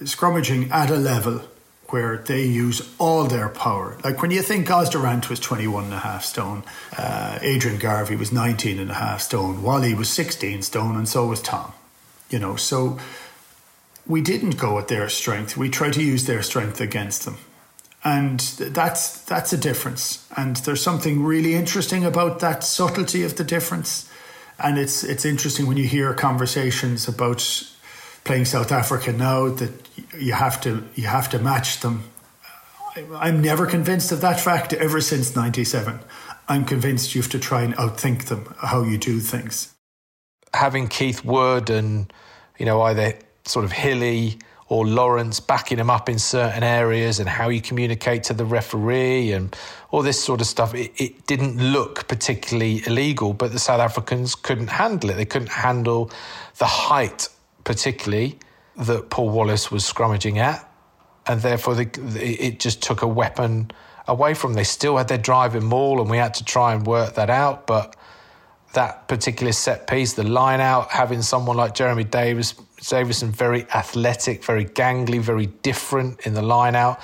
scrummaging 0.00 0.70
at 0.70 0.90
a 0.90 0.96
level 0.96 1.40
where 1.88 2.18
they 2.18 2.44
use 2.44 2.82
all 2.98 3.24
their 3.24 3.48
power. 3.48 3.96
Like 4.04 4.20
when 4.20 4.30
you 4.30 4.42
think 4.42 4.70
Os 4.70 4.90
du 4.90 4.98
was 4.98 5.40
21 5.40 5.84
and 5.84 5.94
a 5.94 5.98
half 6.00 6.22
stone, 6.22 6.64
uh, 6.98 7.38
Adrian 7.40 7.78
Garvey 7.78 8.16
was 8.16 8.30
19 8.30 8.78
and 8.78 8.90
a 8.90 8.94
half 8.94 9.22
stone, 9.22 9.62
Wally 9.62 9.94
was 9.94 10.10
16 10.10 10.60
stone, 10.60 10.96
and 10.96 11.08
so 11.08 11.26
was 11.26 11.40
Tom. 11.40 11.72
You 12.28 12.38
know, 12.38 12.56
so 12.56 12.98
we 14.06 14.20
didn't 14.20 14.58
go 14.58 14.78
at 14.78 14.88
their 14.88 15.08
strength. 15.08 15.56
We 15.56 15.70
tried 15.70 15.94
to 15.94 16.02
use 16.02 16.26
their 16.26 16.42
strength 16.42 16.78
against 16.78 17.24
them 17.24 17.38
and 18.04 18.40
that's 18.40 19.22
that's 19.22 19.52
a 19.52 19.56
difference. 19.56 20.28
And 20.36 20.56
there's 20.56 20.82
something 20.82 21.24
really 21.24 21.54
interesting 21.54 22.04
about 22.04 22.40
that 22.40 22.62
subtlety 22.62 23.22
of 23.22 23.36
the 23.36 23.44
difference. 23.44 24.10
And 24.58 24.78
it's 24.78 25.02
it's 25.02 25.24
interesting 25.24 25.66
when 25.66 25.76
you 25.76 25.88
hear 25.88 26.12
conversations 26.14 27.08
about 27.08 27.42
playing 28.24 28.44
South 28.44 28.72
Africa 28.72 29.12
now 29.12 29.48
that 29.48 29.72
you 30.18 30.34
have 30.34 30.60
to 30.62 30.84
you 30.94 31.06
have 31.06 31.30
to 31.30 31.38
match 31.38 31.80
them. 31.80 32.04
I'm 33.16 33.40
never 33.40 33.66
convinced 33.66 34.12
of 34.12 34.20
that 34.20 34.38
fact 34.38 34.72
ever 34.72 35.00
since 35.00 35.34
97 35.34 35.98
I'm 36.48 36.64
convinced 36.64 37.14
you 37.14 37.22
have 37.22 37.30
to 37.32 37.38
try 37.38 37.62
and 37.62 37.74
outthink 37.74 38.26
them 38.26 38.54
how 38.58 38.82
you 38.82 38.98
do 38.98 39.18
things. 39.20 39.74
Having 40.52 40.88
Keith 40.88 41.24
Wood 41.24 41.70
and 41.70 42.12
you 42.58 42.66
know 42.66 42.82
either 42.82 43.14
sort 43.46 43.64
of 43.64 43.72
Hilly 43.72 44.38
or 44.74 44.84
Lawrence 44.84 45.38
backing 45.38 45.78
him 45.78 45.88
up 45.88 46.08
in 46.08 46.18
certain 46.18 46.64
areas 46.64 47.20
and 47.20 47.28
how 47.28 47.48
you 47.48 47.60
communicate 47.60 48.24
to 48.24 48.34
the 48.34 48.44
referee 48.44 49.30
and 49.30 49.56
all 49.92 50.02
this 50.02 50.20
sort 50.20 50.40
of 50.40 50.48
stuff. 50.48 50.74
It, 50.74 50.90
it, 50.96 51.26
didn't 51.28 51.58
look 51.62 52.08
particularly 52.08 52.82
illegal, 52.84 53.34
but 53.34 53.52
the 53.52 53.60
South 53.60 53.78
Africans 53.78 54.34
couldn't 54.34 54.66
handle 54.66 55.10
it. 55.10 55.14
They 55.14 55.26
couldn't 55.26 55.52
handle 55.52 56.10
the 56.58 56.64
height, 56.64 57.28
particularly, 57.62 58.36
that 58.76 59.10
Paul 59.10 59.28
Wallace 59.28 59.70
was 59.70 59.84
scrummaging 59.84 60.38
at. 60.38 60.68
And 61.24 61.40
therefore, 61.40 61.76
the, 61.76 61.88
it 62.20 62.58
just 62.58 62.82
took 62.82 63.02
a 63.02 63.06
weapon 63.06 63.70
away 64.08 64.34
from 64.34 64.54
them. 64.54 64.56
They 64.56 64.64
still 64.64 64.96
had 64.96 65.06
their 65.06 65.18
driving 65.18 65.64
maul, 65.64 66.00
and 66.00 66.10
we 66.10 66.16
had 66.16 66.34
to 66.34 66.44
try 66.44 66.74
and 66.74 66.84
work 66.84 67.14
that 67.14 67.30
out. 67.30 67.68
But 67.68 67.94
that 68.72 69.06
particular 69.06 69.52
set 69.52 69.86
piece, 69.86 70.14
the 70.14 70.24
line 70.24 70.60
out, 70.60 70.90
having 70.90 71.22
someone 71.22 71.56
like 71.56 71.76
Jeremy 71.76 72.02
Davis 72.02 72.54
Davidson 72.88 73.32
very 73.32 73.66
athletic, 73.74 74.44
very 74.44 74.64
gangly, 74.64 75.20
very 75.20 75.46
different 75.46 76.20
in 76.26 76.34
the 76.34 76.42
line 76.42 76.74
out 76.74 77.00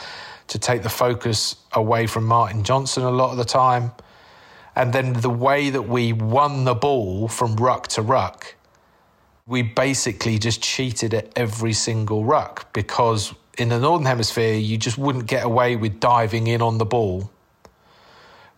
to 0.49 0.59
take 0.59 0.83
the 0.83 0.91
focus 0.91 1.57
away 1.73 2.07
from 2.07 2.27
Martin 2.27 2.65
Johnson 2.65 3.05
a 3.05 3.11
lot 3.11 3.31
of 3.31 3.37
the 3.37 3.45
time. 3.45 3.93
And 4.75 4.93
then 4.93 5.13
the 5.15 5.31
way 5.31 5.71
that 5.71 5.83
we 5.83 6.13
won 6.13 6.65
the 6.65 6.75
ball 6.75 7.29
from 7.29 7.57
ruck 7.57 7.89
to 7.89 8.03
ruck, 8.03 8.55
we 9.47 9.63
basically 9.63 10.39
just 10.39 10.63
cheated 10.63 11.15
at 11.15 11.31
every 11.37 11.73
single 11.73 12.25
ruck 12.25 12.73
because 12.73 13.35
in 13.59 13.69
the 13.69 13.79
Northern 13.79 14.07
Hemisphere, 14.07 14.55
you 14.55 14.79
just 14.79 14.97
wouldn't 14.97 15.27
get 15.27 15.45
away 15.45 15.77
with 15.77 16.01
diving 16.01 16.47
in 16.47 16.63
on 16.63 16.79
the 16.79 16.85
ball. 16.85 17.31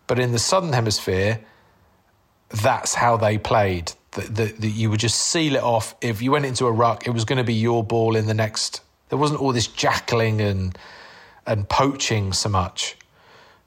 But 0.06 0.18
in 0.18 0.32
the 0.32 0.38
Southern 0.38 0.72
Hemisphere, 0.72 1.40
that's 2.50 2.94
how 2.94 3.16
they 3.16 3.38
played 3.38 3.92
that, 4.12 4.34
that, 4.34 4.60
that 4.60 4.68
you 4.68 4.90
would 4.90 5.00
just 5.00 5.18
seal 5.18 5.56
it 5.56 5.62
off. 5.62 5.94
If 6.00 6.22
you 6.22 6.32
went 6.32 6.46
into 6.46 6.66
a 6.66 6.72
ruck, 6.72 7.06
it 7.06 7.10
was 7.10 7.24
going 7.24 7.38
to 7.38 7.44
be 7.44 7.54
your 7.54 7.84
ball 7.84 8.16
in 8.16 8.26
the 8.26 8.34
next. 8.34 8.80
There 9.08 9.18
wasn't 9.18 9.40
all 9.40 9.52
this 9.52 9.68
jackalling 9.68 10.40
and 10.40 10.78
and 11.46 11.68
poaching 11.68 12.32
so 12.32 12.48
much. 12.48 12.96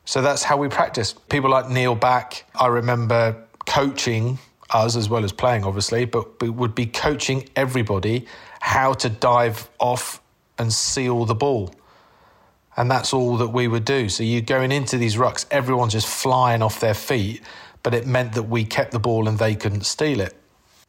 So 0.05 0.21
that's 0.21 0.43
how 0.43 0.57
we 0.57 0.69
practice. 0.69 1.13
People 1.29 1.49
like 1.49 1.69
Neil 1.69 1.95
Back, 1.95 2.45
I 2.55 2.67
remember 2.67 3.35
coaching 3.65 4.39
us 4.69 4.95
as 4.95 5.09
well 5.09 5.23
as 5.23 5.31
playing, 5.31 5.63
obviously, 5.63 6.05
but 6.05 6.41
we 6.41 6.49
would 6.49 6.75
be 6.75 6.85
coaching 6.85 7.49
everybody 7.55 8.25
how 8.61 8.93
to 8.93 9.09
dive 9.09 9.67
off 9.79 10.21
and 10.57 10.71
seal 10.71 11.25
the 11.25 11.35
ball. 11.35 11.73
And 12.77 12.89
that's 12.91 13.13
all 13.13 13.37
that 13.37 13.49
we 13.49 13.67
would 13.67 13.85
do. 13.85 14.09
So 14.09 14.23
you're 14.23 14.41
going 14.41 14.71
into 14.71 14.97
these 14.97 15.15
rucks, 15.15 15.45
everyone's 15.49 15.93
just 15.93 16.07
flying 16.07 16.61
off 16.61 16.79
their 16.79 16.93
feet 16.93 17.41
but 17.85 17.93
it 17.93 18.07
meant 18.07 18.33
that 18.33 18.49
we 18.49 18.65
kept 18.65 18.93
the 18.93 18.99
ball 18.99 19.27
and 19.27 19.37
they 19.37 19.53
couldn't 19.53 19.85
steal 19.85 20.19
it. 20.19 20.33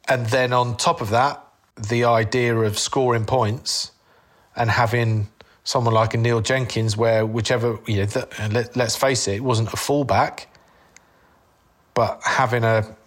And 0.07 0.25
then 0.25 0.51
on 0.51 0.77
top 0.77 0.99
of 0.99 1.11
that, 1.11 1.45
the 1.75 2.05
idea 2.05 2.55
of 2.55 2.79
scoring 2.79 3.23
points 3.23 3.91
and 4.55 4.67
having 4.67 5.27
someone 5.63 5.93
like 5.93 6.15
a 6.15 6.17
Neil 6.17 6.41
Jenkins, 6.41 6.97
where 6.97 7.23
whichever, 7.23 7.77
you 7.85 7.97
know, 7.97 8.25
let, 8.49 8.75
let's 8.75 8.95
face 8.95 9.27
it, 9.27 9.35
it 9.35 9.43
wasn't 9.43 9.71
a 9.71 9.77
fullback, 9.77 10.51
but 11.93 12.19
having 12.25 12.63
a 12.63 12.97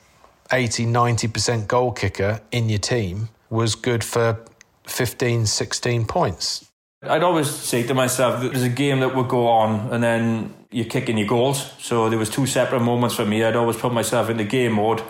80, 0.53 0.87
90% 0.87 1.67
goal 1.67 1.91
kicker 1.91 2.41
in 2.53 2.69
your 2.69 2.79
team 2.79 3.29
was 3.49 3.75
good 3.75 4.05
for 4.05 4.39
15, 4.85 5.47
16 5.47 6.07
points. 6.07 6.71
I'd 7.03 7.25
always 7.25 7.51
say 7.51 7.83
to 7.89 7.95
myself, 7.95 8.41
that 8.41 8.53
there's 8.53 8.63
a 8.63 8.69
game 8.69 9.01
that 9.01 9.17
would 9.17 9.27
go 9.27 9.49
on 9.49 9.93
and 9.93 10.01
then 10.01 10.55
you're 10.71 10.87
kicking 10.87 11.19
your 11.19 11.27
goals. 11.27 11.73
So 11.79 12.09
there 12.09 12.19
was 12.19 12.31
two 12.31 12.47
separate 12.47 12.81
moments 12.81 13.17
for 13.17 13.25
me. 13.25 13.45
I'd 13.45 13.57
always 13.57 13.77
put 13.77 13.93
myself 13.93 14.31
into 14.31 14.45
game 14.45 14.75
mode 14.75 15.03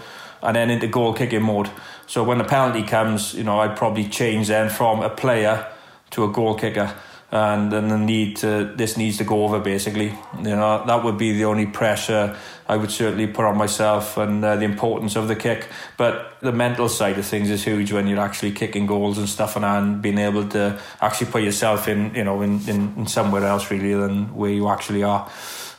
and 0.42 0.56
then 0.56 0.70
into 0.70 0.86
goal 0.86 1.12
kicking 1.12 1.42
mode. 1.42 1.70
So 2.06 2.24
when 2.24 2.38
the 2.38 2.44
penalty 2.44 2.82
comes, 2.82 3.34
you 3.34 3.44
know, 3.44 3.60
I'd 3.60 3.76
probably 3.76 4.08
change 4.08 4.48
then 4.48 4.70
from 4.70 5.02
a 5.02 5.10
player 5.10 5.66
to 6.10 6.24
a 6.24 6.28
goal 6.28 6.54
kicker 6.54 6.94
and 7.32 7.70
the 7.70 7.80
need 7.80 8.36
to 8.38 8.72
this 8.74 8.96
needs 8.96 9.18
to 9.18 9.24
go 9.24 9.44
over 9.44 9.60
basically. 9.60 10.12
You 10.38 10.56
know 10.56 10.84
that 10.84 11.04
would 11.04 11.16
be 11.16 11.32
the 11.32 11.44
only 11.44 11.66
pressure 11.66 12.36
I 12.68 12.76
would 12.76 12.90
certainly 12.90 13.28
put 13.28 13.44
on 13.44 13.56
myself 13.56 14.16
and 14.16 14.44
uh, 14.44 14.56
the 14.56 14.64
importance 14.64 15.16
of 15.16 15.28
the 15.28 15.36
kick. 15.36 15.68
But 15.96 16.36
the 16.40 16.52
mental 16.52 16.88
side 16.88 17.18
of 17.18 17.26
things 17.26 17.48
is 17.50 17.64
huge 17.64 17.92
when 17.92 18.08
you're 18.08 18.20
actually 18.20 18.52
kicking 18.52 18.86
goals 18.86 19.18
and 19.18 19.28
stuff 19.28 19.56
and, 19.56 19.64
and 19.64 20.02
being 20.02 20.18
able 20.18 20.48
to 20.48 20.80
actually 21.00 21.30
put 21.30 21.42
yourself 21.42 21.86
in 21.86 22.14
you 22.14 22.24
know 22.24 22.42
in, 22.42 22.68
in, 22.68 22.94
in 22.96 23.06
somewhere 23.06 23.44
else 23.44 23.70
really 23.70 23.94
than 23.94 24.34
where 24.34 24.50
you 24.50 24.68
actually 24.68 25.04
are. 25.04 25.30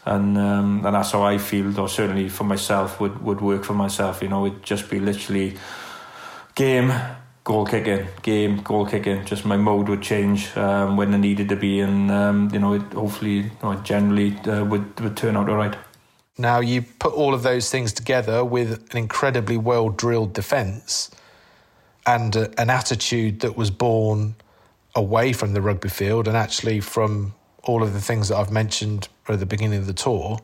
And 0.06 0.38
um, 0.38 0.86
and 0.86 0.96
that's 0.96 1.12
how 1.12 1.24
I 1.24 1.38
feel 1.38 1.78
or 1.78 1.90
certainly 1.90 2.30
for 2.30 2.46
myself 2.46 3.00
would 3.02 3.22
would 3.22 3.42
work 3.42 3.66
for 3.66 3.74
myself. 3.74 4.22
You 4.22 4.30
know 4.30 4.46
it'd 4.46 4.64
just 4.64 4.90
be 4.90 5.02
literally 5.02 5.58
game 6.56 6.94
goal 7.44 7.66
kicking, 7.66 8.08
game, 8.22 8.62
goal 8.62 8.86
kicking. 8.86 9.26
Just 9.26 9.46
my 9.46 9.58
mode 9.58 9.90
would 9.90 10.02
change 10.02 10.56
um, 10.58 10.98
when 10.98 11.14
I 11.14 11.18
needed 11.18 11.50
to 11.50 11.56
be, 11.56 11.80
and 11.80 12.12
um, 12.12 12.50
you 12.54 12.60
know, 12.60 12.74
it 12.74 12.94
hopefully, 12.94 13.52
know, 13.64 13.76
generally 13.76 14.38
uh, 14.40 14.64
would 14.66 15.00
would 15.00 15.18
turn 15.18 15.36
out 15.36 15.50
all 15.50 15.56
right. 15.56 15.76
Now 16.38 16.60
you 16.60 16.82
put 16.82 17.14
all 17.14 17.34
of 17.34 17.44
those 17.44 17.70
things 17.70 17.94
together 17.94 18.44
with 18.44 18.92
an 18.92 18.98
incredibly 18.98 19.58
well 19.58 19.90
drilled 19.90 20.34
defence, 20.34 21.12
and 22.06 22.36
uh, 22.36 22.48
an 22.58 22.70
attitude 22.70 23.42
that 23.42 23.56
was 23.56 23.72
born 23.72 24.36
away 24.96 25.34
from 25.34 25.54
the 25.54 25.62
rugby 25.62 25.90
field 25.90 26.28
and 26.28 26.36
actually 26.36 26.80
from 26.82 27.34
all 27.64 27.84
of 27.84 27.94
the 27.94 28.02
things 28.02 28.28
that 28.28 28.38
I've 28.38 28.52
mentioned 28.52 29.08
at 29.28 29.40
the 29.40 29.46
beginning 29.46 29.80
of 29.80 29.88
the 29.88 29.94
tour. 29.94 30.40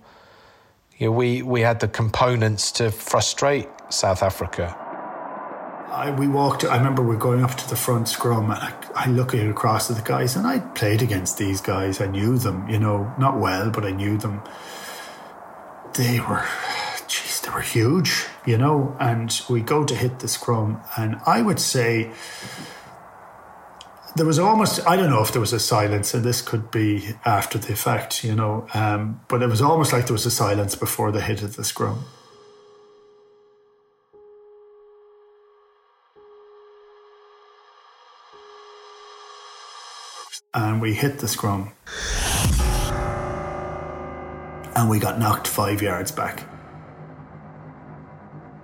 You 0.97 1.07
know, 1.07 1.11
we, 1.11 1.41
we 1.41 1.61
had 1.61 1.79
the 1.79 1.87
components 1.87 2.71
to 2.73 2.91
frustrate 2.91 3.67
South 3.89 4.23
Africa. 4.23 4.86
I, 5.97 6.11
we 6.11 6.27
walked. 6.27 6.63
I 6.63 6.77
remember 6.77 7.01
we 7.01 7.15
are 7.15 7.19
going 7.19 7.43
up 7.43 7.55
to 7.55 7.67
the 7.67 7.75
front 7.75 8.07
scrum, 8.07 8.51
and 8.51 8.59
I, 8.61 8.71
I 8.93 9.09
looking 9.09 9.49
across 9.49 9.89
at 9.89 9.97
the 9.97 10.03
guys, 10.03 10.35
and 10.35 10.45
I 10.45 10.59
played 10.59 11.01
against 11.01 11.39
these 11.39 11.59
guys. 11.59 11.99
I 11.99 12.05
knew 12.05 12.37
them, 12.37 12.69
you 12.69 12.77
know, 12.77 13.11
not 13.17 13.39
well, 13.39 13.71
but 13.71 13.83
I 13.83 13.89
knew 13.89 14.15
them. 14.15 14.43
They 15.95 16.19
were, 16.19 16.45
jeez, 17.07 17.41
they 17.41 17.49
were 17.49 17.61
huge, 17.61 18.25
you 18.45 18.59
know. 18.59 18.95
And 18.99 19.41
we 19.49 19.61
go 19.61 19.83
to 19.85 19.95
hit 19.95 20.19
the 20.19 20.27
scrum, 20.27 20.81
and 20.95 21.19
I 21.25 21.41
would 21.41 21.59
say 21.59 22.11
there 24.15 24.27
was 24.27 24.37
almost 24.37 24.85
I 24.85 24.97
don't 24.97 25.09
know 25.09 25.23
if 25.23 25.31
there 25.31 25.41
was 25.41 25.53
a 25.53 25.59
silence, 25.59 26.13
and 26.13 26.23
this 26.23 26.43
could 26.43 26.69
be 26.69 27.15
after 27.25 27.57
the 27.57 27.75
fact, 27.75 28.23
you 28.23 28.35
know, 28.35 28.67
um, 28.75 29.21
but 29.27 29.41
it 29.41 29.49
was 29.49 29.63
almost 29.63 29.93
like 29.93 30.05
there 30.05 30.13
was 30.13 30.27
a 30.27 30.31
silence 30.31 30.75
before 30.75 31.11
the 31.11 31.21
hit 31.21 31.41
of 31.41 31.55
the 31.55 31.63
scrum. 31.63 32.05
And 40.57 40.81
we 40.81 40.95
hit 40.95 41.19
the 41.19 41.27
scrum. 41.27 41.71
And 44.75 44.89
we 44.89 44.97
got 44.97 45.19
knocked 45.19 45.47
five 45.47 45.83
yards 45.83 46.11
back. 46.11 46.49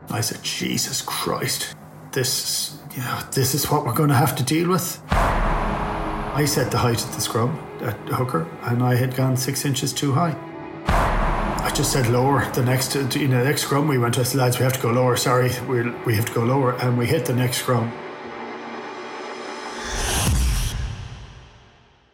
I 0.09 0.21
said, 0.21 0.41
Jesus 0.41 1.03
Christ, 1.03 1.75
this, 2.11 2.79
you 2.95 3.03
know, 3.03 3.19
this 3.33 3.53
is 3.53 3.69
what 3.69 3.85
we're 3.85 3.93
going 3.93 4.09
to 4.09 4.15
have 4.15 4.35
to 4.37 4.43
deal 4.43 4.69
with. 4.69 4.99
I 5.11 6.45
set 6.47 6.71
the 6.71 6.79
height 6.79 7.03
of 7.03 7.13
the 7.13 7.21
scrum 7.21 7.59
at 7.81 7.95
hooker, 8.09 8.47
and 8.63 8.81
I 8.81 8.95
had 8.95 9.15
gone 9.15 9.37
six 9.37 9.63
inches 9.63 9.93
too 9.93 10.13
high. 10.13 10.35
I 10.87 11.71
just 11.75 11.91
said 11.91 12.07
lower. 12.07 12.51
The 12.53 12.65
next, 12.65 12.95
you 13.15 13.27
know, 13.27 13.43
next 13.43 13.61
scrum 13.61 13.87
we 13.87 13.99
went. 13.99 14.17
I 14.17 14.23
said, 14.23 14.39
lads, 14.39 14.57
we 14.57 14.63
have 14.63 14.73
to 14.73 14.81
go 14.81 14.89
lower. 14.89 15.15
Sorry, 15.15 15.51
we 15.67 15.91
we 16.07 16.15
have 16.15 16.25
to 16.25 16.33
go 16.33 16.43
lower, 16.43 16.73
and 16.81 16.97
we 16.97 17.05
hit 17.05 17.27
the 17.27 17.35
next 17.35 17.57
scrum. 17.57 17.91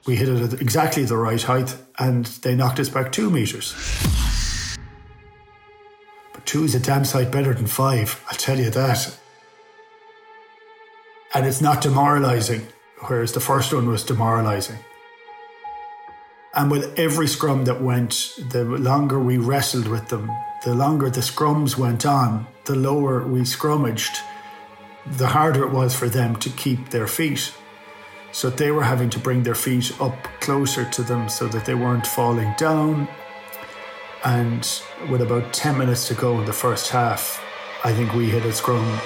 We 0.09 0.15
hit 0.15 0.27
it 0.27 0.41
at 0.41 0.59
exactly 0.59 1.05
the 1.05 1.17
right 1.17 1.39
height, 1.39 1.77
and 1.99 2.25
they 2.41 2.55
knocked 2.55 2.79
us 2.79 2.89
back 2.89 3.11
two 3.11 3.29
meters. 3.29 3.75
But 6.33 6.43
two 6.47 6.63
is 6.63 6.73
a 6.73 6.79
damn 6.79 7.05
sight 7.05 7.29
better 7.29 7.53
than 7.53 7.67
five. 7.67 8.19
I'll 8.27 8.35
tell 8.35 8.57
you 8.57 8.71
that. 8.71 9.15
And 11.35 11.45
it's 11.45 11.61
not 11.61 11.81
demoralising 11.81 12.65
whereas 13.01 13.33
the 13.33 13.39
first 13.39 13.71
one 13.71 13.87
was 13.87 14.03
demoralising. 14.03 14.79
And 16.55 16.71
with 16.71 16.97
every 16.97 17.27
scrum 17.27 17.65
that 17.65 17.79
went, 17.79 18.33
the 18.49 18.63
longer 18.63 19.19
we 19.19 19.37
wrestled 19.37 19.87
with 19.87 20.07
them, 20.09 20.31
the 20.65 20.73
longer 20.73 21.11
the 21.11 21.21
scrums 21.21 21.77
went 21.77 22.03
on, 22.03 22.47
the 22.65 22.73
lower 22.73 23.27
we 23.27 23.41
scrummaged, 23.41 24.17
the 25.05 25.27
harder 25.27 25.65
it 25.65 25.71
was 25.71 25.95
for 25.95 26.09
them 26.09 26.35
to 26.37 26.49
keep 26.49 26.89
their 26.89 27.05
feet. 27.05 27.53
So 28.31 28.49
they 28.49 28.71
were 28.71 28.83
having 28.83 29.09
to 29.11 29.19
bring 29.19 29.43
their 29.43 29.55
feet 29.55 29.99
up 29.99 30.23
closer 30.39 30.85
to 30.85 31.03
them 31.03 31.29
so 31.29 31.47
that 31.47 31.65
they 31.65 31.75
weren't 31.75 32.07
falling 32.07 32.53
down. 32.57 33.07
And 34.23 34.67
with 35.09 35.21
about 35.21 35.53
10 35.53 35.77
minutes 35.77 36.07
to 36.09 36.13
go 36.13 36.39
in 36.39 36.45
the 36.45 36.53
first 36.53 36.89
half, 36.89 37.43
I 37.83 37.93
think 37.93 38.13
we 38.13 38.29
hit 38.29 38.45
a 38.45 38.53
scrum. 38.53 38.99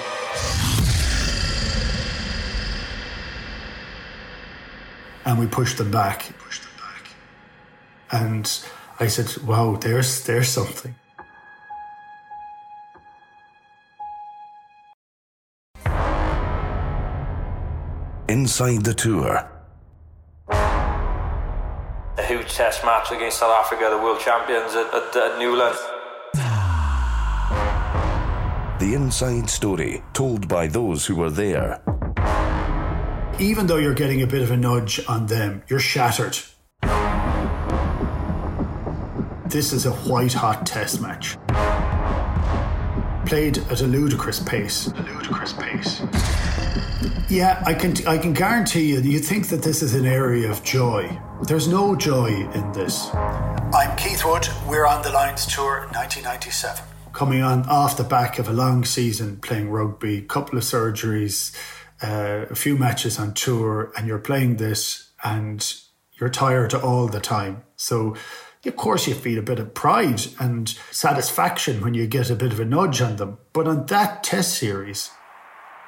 and 5.24 5.38
we 5.38 5.46
pushed 5.46 5.78
them 5.78 5.90
back. 5.90 6.32
Pushed 6.38 6.62
them 6.62 6.72
back. 6.78 7.08
And 8.10 8.50
I 9.00 9.06
said, 9.08 9.42
"Wow, 9.42 9.76
there's 9.76 10.24
there's 10.24 10.48
something." 10.48 10.94
Inside 18.34 18.82
the 18.82 18.94
tour. 18.94 19.48
A 20.48 22.26
huge 22.26 22.52
test 22.52 22.84
match 22.84 23.12
against 23.12 23.38
South 23.38 23.52
Africa, 23.52 23.86
the 23.88 23.98
world 23.98 24.18
champions 24.18 24.74
at, 24.74 24.92
at, 24.92 25.14
at 25.14 25.38
Newland. 25.38 25.76
The 28.80 28.94
inside 28.94 29.48
story 29.48 30.02
told 30.14 30.48
by 30.48 30.66
those 30.66 31.06
who 31.06 31.14
were 31.14 31.30
there 31.30 31.80
even 33.38 33.66
though 33.68 33.78
you're 33.78 33.94
getting 33.94 34.22
a 34.22 34.26
bit 34.26 34.42
of 34.42 34.50
a 34.50 34.56
nudge 34.56 35.00
on 35.08 35.26
them, 35.26 35.62
you're 35.68 35.78
shattered. 35.78 36.36
This 39.46 39.72
is 39.72 39.86
a 39.86 39.92
white 40.08 40.32
hot 40.32 40.66
test 40.66 41.00
match. 41.00 41.36
Played 43.26 43.58
at 43.70 43.80
a 43.80 43.86
ludicrous 43.86 44.40
pace. 44.40 44.88
A 44.88 45.02
ludicrous 45.02 45.52
pace. 45.52 46.02
Yeah, 47.28 47.62
I 47.66 47.74
can 47.74 47.94
I 48.06 48.18
can 48.18 48.32
guarantee 48.32 48.90
you 48.90 49.00
you 49.00 49.18
think 49.18 49.48
that 49.48 49.62
this 49.62 49.82
is 49.82 49.94
an 49.94 50.06
area 50.06 50.50
of 50.50 50.62
joy. 50.62 51.18
There's 51.42 51.68
no 51.68 51.94
joy 51.96 52.28
in 52.28 52.72
this. 52.72 53.08
I'm 53.14 53.96
Keith 53.96 54.24
Wood. 54.24 54.48
We're 54.68 54.86
on 54.86 55.02
the 55.02 55.10
Lions 55.10 55.46
Tour 55.46 55.80
1997. 55.92 56.84
Coming 57.12 57.42
on 57.42 57.68
off 57.68 57.96
the 57.96 58.04
back 58.04 58.38
of 58.38 58.48
a 58.48 58.52
long 58.52 58.84
season 58.84 59.36
playing 59.38 59.70
rugby, 59.70 60.22
couple 60.22 60.58
of 60.58 60.64
surgeries, 60.64 61.54
uh, 62.02 62.46
a 62.50 62.54
few 62.54 62.76
matches 62.76 63.18
on 63.18 63.34
tour 63.34 63.92
and 63.96 64.06
you're 64.06 64.18
playing 64.18 64.56
this 64.56 65.10
and 65.22 65.74
you're 66.20 66.30
tired 66.30 66.74
all 66.74 67.08
the 67.08 67.20
time. 67.20 67.64
So, 67.76 68.16
of 68.64 68.76
course, 68.76 69.06
you 69.06 69.14
feel 69.14 69.38
a 69.38 69.42
bit 69.42 69.58
of 69.58 69.74
pride 69.74 70.22
and 70.38 70.68
satisfaction 70.90 71.82
when 71.82 71.94
you 71.94 72.06
get 72.06 72.30
a 72.30 72.36
bit 72.36 72.52
of 72.52 72.60
a 72.60 72.64
nudge 72.64 73.00
on 73.00 73.16
them. 73.16 73.38
But 73.52 73.68
on 73.68 73.86
that 73.86 74.22
test 74.22 74.56
series, 74.56 75.10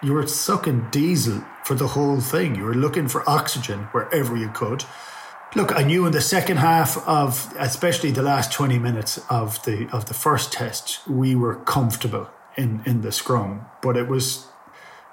you 0.03 0.13
were 0.13 0.27
sucking 0.27 0.89
diesel 0.91 1.45
for 1.65 1.75
the 1.75 1.89
whole 1.89 2.21
thing. 2.21 2.55
You 2.55 2.65
were 2.65 2.75
looking 2.75 3.09
for 3.09 3.29
oxygen 3.29 3.81
wherever 3.93 4.37
you 4.37 4.49
could. 4.51 4.85
Look, 5.55 5.75
I 5.75 5.85
knew 5.85 6.05
in 6.07 6.13
the 6.13 6.21
second 6.21 6.59
half 6.59 6.99
of, 7.09 7.55
especially 7.59 8.11
the 8.11 8.23
last 8.23 8.53
twenty 8.53 8.79
minutes 8.79 9.19
of 9.31 9.65
the 9.65 9.89
of 9.93 10.07
the 10.07 10.15
first 10.15 10.53
test, 10.53 11.07
we 11.09 11.35
were 11.35 11.57
comfortable 11.57 12.29
in 12.57 12.83
in 12.85 13.01
the 13.01 13.13
scrum, 13.13 13.67
but 13.81 13.97
it 13.97 14.09
was 14.09 14.47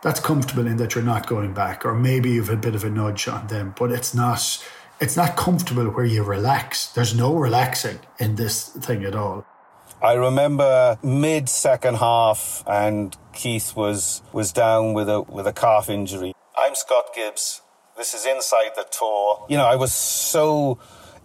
that's 0.02 0.20
comfortable 0.20 0.68
in 0.68 0.78
that 0.78 0.96
you're 0.96 1.04
not 1.04 1.28
going 1.28 1.54
back, 1.54 1.86
or 1.86 1.96
maybe 1.96 2.32
you've 2.32 2.50
a 2.50 2.58
bit 2.58 2.76
of 2.76 2.84
a 2.84 2.90
nudge 2.90 3.28
on 3.28 3.48
them, 3.48 3.74
but 3.80 3.92
it's 3.92 4.14
not 4.14 4.64
it's 5.00 5.16
not 5.16 5.38
comfortable 5.38 5.90
where 5.90 6.06
you 6.06 6.24
relax. 6.24 6.88
There's 6.88 7.16
no 7.16 7.36
relaxing 7.36 8.00
in 8.20 8.36
this 8.36 8.68
thing 8.68 9.06
at 9.06 9.16
all. 9.16 9.46
I 10.02 10.14
remember 10.14 10.98
mid 11.02 11.48
second 11.48 11.96
half, 11.96 12.64
and 12.68 13.16
Keith 13.34 13.76
was 13.76 14.22
was 14.32 14.52
down 14.52 14.94
with 14.94 15.10
a 15.10 15.22
with 15.22 15.48
a 15.48 15.54
calf 15.54 15.90
injury. 15.90 16.34
I'm 16.58 16.76
Scott 16.76 17.06
Gibbs. 17.16 17.62
This 17.98 18.14
is 18.14 18.26
inside 18.26 18.72
the 18.76 18.86
tour. 18.92 19.46
You 19.50 19.58
know, 19.58 19.66
I 19.66 19.76
was 19.76 19.94
so 19.94 20.80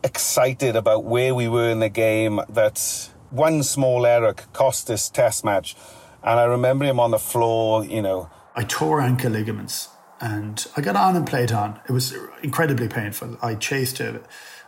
excited 0.04 0.76
about 0.76 1.04
where 1.04 1.34
we 1.34 1.48
were 1.48 1.70
in 1.70 1.80
the 1.80 1.88
game 1.88 2.40
that 2.48 3.10
one 3.30 3.62
small 3.62 4.06
error 4.06 4.34
cost 4.52 4.86
this 4.86 5.08
test 5.08 5.44
match. 5.44 5.76
And 6.22 6.38
I 6.40 6.44
remember 6.44 6.84
him 6.84 7.00
on 7.00 7.10
the 7.10 7.18
floor, 7.18 7.84
you 7.84 8.02
know, 8.02 8.28
I 8.54 8.64
tore 8.64 9.00
ankle 9.00 9.30
ligaments 9.30 9.88
and 10.20 10.66
I 10.76 10.80
got 10.80 10.96
on 10.96 11.16
and 11.16 11.26
played 11.26 11.52
on. 11.52 11.80
It 11.88 11.92
was 11.92 12.14
incredibly 12.42 12.88
painful. 12.88 13.38
I 13.40 13.54
chased 13.54 14.00
a, 14.00 14.20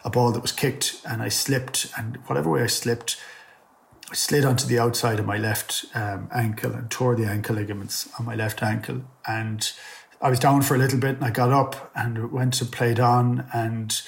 a 0.05 0.11
ball 0.11 0.33
that 0.33 0.41
was 0.41 0.53
kicked 0.53 1.01
and 1.09 1.23
I 1.23 1.29
slipped, 1.29 1.93
and 1.99 2.17
whatever 2.27 2.51
way 2.51 2.63
I 2.63 2.67
slipped, 2.69 3.17
I 4.11 4.15
slid 4.15 4.45
onto 4.45 4.67
the 4.67 4.81
outside 4.81 5.21
of 5.21 5.27
my 5.27 5.39
left 5.39 5.85
um, 5.95 6.29
ankle 6.35 6.73
and 6.73 6.91
tore 6.91 7.15
the 7.15 7.27
ankle 7.27 7.55
ligaments 7.55 8.09
on 8.19 8.27
my 8.27 8.35
left 8.35 8.61
ankle. 8.61 9.03
And 9.27 9.71
I 10.21 10.29
was 10.31 10.41
down 10.41 10.63
for 10.63 10.75
a 10.75 10.79
little 10.79 10.99
bit 10.99 11.17
and 11.17 11.25
I 11.25 11.31
got 11.31 11.53
up 11.53 11.93
and 11.95 12.33
went 12.33 12.55
to 12.55 12.65
play 12.65 12.95
on. 12.97 13.47
And 13.53 14.01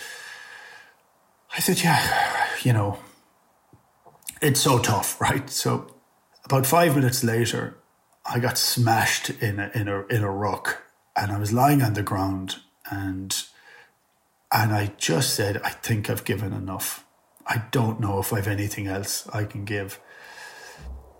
I 1.55 1.61
said, 1.61 1.83
Yeah, 1.83 2.49
you 2.63 2.73
know, 2.73 2.99
it's 4.41 4.61
so 4.61 4.81
tough, 4.81 5.21
right? 5.21 5.49
So 5.49 5.95
about 6.45 6.67
five 6.67 6.97
minutes 6.97 7.23
later, 7.23 7.79
I 8.27 8.41
got 8.41 8.59
smashed 8.59 9.31
in 9.31 9.61
a, 9.61 9.71
in 9.75 9.89
a 9.89 10.07
in 10.07 10.23
a 10.23 10.31
ruck, 10.31 10.83
and 11.17 11.33
I 11.33 11.39
was 11.39 11.53
lying 11.53 11.83
on 11.83 11.95
the 11.95 12.03
ground, 12.03 12.57
and 12.91 13.35
and 14.53 14.73
I 14.73 14.93
just 14.97 15.35
said, 15.35 15.61
I 15.65 15.71
think 15.71 16.09
I've 16.09 16.25
given 16.25 16.53
enough. 16.53 17.05
I 17.47 17.65
don't 17.71 18.01
know 18.01 18.19
if 18.19 18.33
I've 18.33 18.49
anything 18.49 18.87
else 18.87 19.29
I 19.33 19.45
can 19.45 19.65
give. 19.65 20.01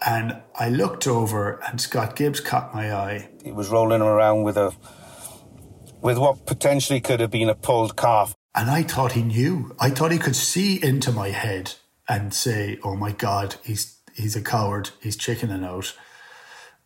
And 0.05 0.43
I 0.55 0.69
looked 0.69 1.07
over, 1.07 1.61
and 1.69 1.81
Scott 1.81 2.17
Gibbs 2.17 2.41
caught 2.41 2.75
my 2.75 2.93
eye. 2.93 3.31
He 3.45 3.53
was 3.53 3.69
rolling 3.69 4.03
around 4.03 4.43
with 4.43 4.57
a 4.57 4.73
with 6.01 6.19
what 6.19 6.47
potentially 6.47 7.01
could 7.01 7.21
have 7.21 7.31
been 7.31 7.49
a 7.49 7.55
pulled 7.55 7.97
calf. 7.97 8.35
And 8.55 8.69
I 8.69 8.83
thought 8.83 9.13
he 9.13 9.23
knew. 9.23 9.75
I 9.79 9.91
thought 9.91 10.11
he 10.11 10.19
could 10.19 10.35
see 10.35 10.83
into 10.83 11.13
my 11.13 11.29
head 11.29 11.75
and 12.09 12.35
say, 12.35 12.79
"Oh 12.83 12.97
my 12.97 13.13
God, 13.13 13.57
he's 13.63 13.99
he's 14.15 14.35
a 14.35 14.43
coward. 14.43 14.91
He's 15.01 15.17
chickening 15.17 15.65
out." 15.65 15.95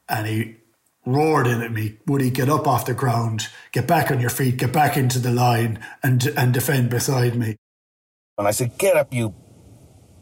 and 0.09 0.27
he 0.27 0.57
roared 1.05 1.47
in 1.47 1.63
at 1.63 1.73
me, 1.73 1.99
"Would 2.07 2.21
he 2.21 2.31
get 2.31 2.49
up 2.49 2.67
off 2.67 2.87
the 2.87 2.95
ground, 2.95 3.49
get 3.73 3.87
back 3.87 4.11
on 4.11 4.21
your 4.21 4.31
feet, 4.31 4.57
get 4.57 4.73
back 4.73 4.97
into 4.97 5.19
the 5.19 5.31
line 5.31 5.79
and, 6.03 6.27
and 6.37 6.53
defend 6.53 6.91
beside 6.91 7.37
me. 7.37 7.57
And 8.39 8.47
I 8.47 8.51
said, 8.51 8.77
get 8.77 8.99
up, 8.99 9.15
you 9.15 9.35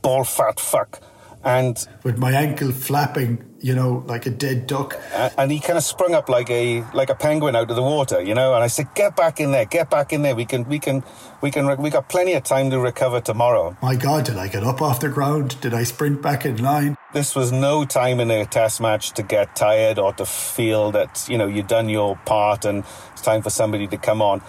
ball 0.00 0.22
fat 0.22 0.61
fuck. 0.61 1.03
And 1.42 1.77
with 2.05 2.16
my 2.16 2.31
ankle 2.31 2.70
flapping, 2.70 3.44
you 3.59 3.74
know, 3.74 4.05
like 4.07 4.24
a 4.24 4.31
dead 4.31 4.68
duck. 4.68 4.96
And 5.37 5.50
he 5.50 5.59
kind 5.59 5.77
of 5.77 5.83
sprung 5.83 6.14
up 6.14 6.29
like 6.29 6.48
a 6.48 6.85
like 6.94 7.11
a 7.11 7.16
penguin 7.16 7.57
out 7.57 7.68
of 7.68 7.77
the 7.77 7.83
water, 7.83 8.22
you 8.22 8.33
know. 8.33 8.55
And 8.55 8.62
I 8.62 8.68
said, 8.68 8.87
"Get 8.94 9.14
back 9.14 9.40
in 9.40 9.50
there, 9.50 9.66
get 9.66 9.90
back 9.90 10.12
in 10.12 10.22
there. 10.22 10.35
We 10.35 10.46
can, 10.46 10.64
we 10.64 10.79
can, 10.79 11.03
we 11.42 11.50
can. 11.50 11.66
We 11.83 11.90
got 11.90 12.09
plenty 12.09 12.33
of 12.33 12.44
time 12.44 12.70
to 12.70 12.79
recover 12.79 13.20
tomorrow." 13.20 13.77
My 13.83 13.94
God, 13.94 14.24
did 14.24 14.38
I 14.38 14.48
get 14.48 14.64
up 14.64 14.81
off 14.81 15.00
the 15.00 15.11
ground? 15.11 15.61
Did 15.61 15.74
I 15.74 15.83
sprint 15.83 16.22
back 16.22 16.46
in 16.46 16.62
line? 16.62 16.96
This 17.12 17.35
was 17.35 17.53
no 17.53 17.85
time 17.85 18.20
in 18.20 18.31
a 18.31 18.46
test 18.46 18.81
match 18.81 19.11
to 19.12 19.22
get 19.22 19.55
tired 19.55 19.98
or 19.98 20.14
to 20.14 20.24
feel 20.24 20.92
that 20.92 21.27
you 21.29 21.37
know 21.37 21.46
you've 21.46 21.68
done 21.68 21.90
your 21.90 22.16
part 22.24 22.64
and 22.64 22.85
it's 23.12 23.22
time 23.22 23.42
for 23.42 23.50
somebody 23.50 23.87
to 23.88 23.98
come 23.98 24.22
on. 24.22 24.40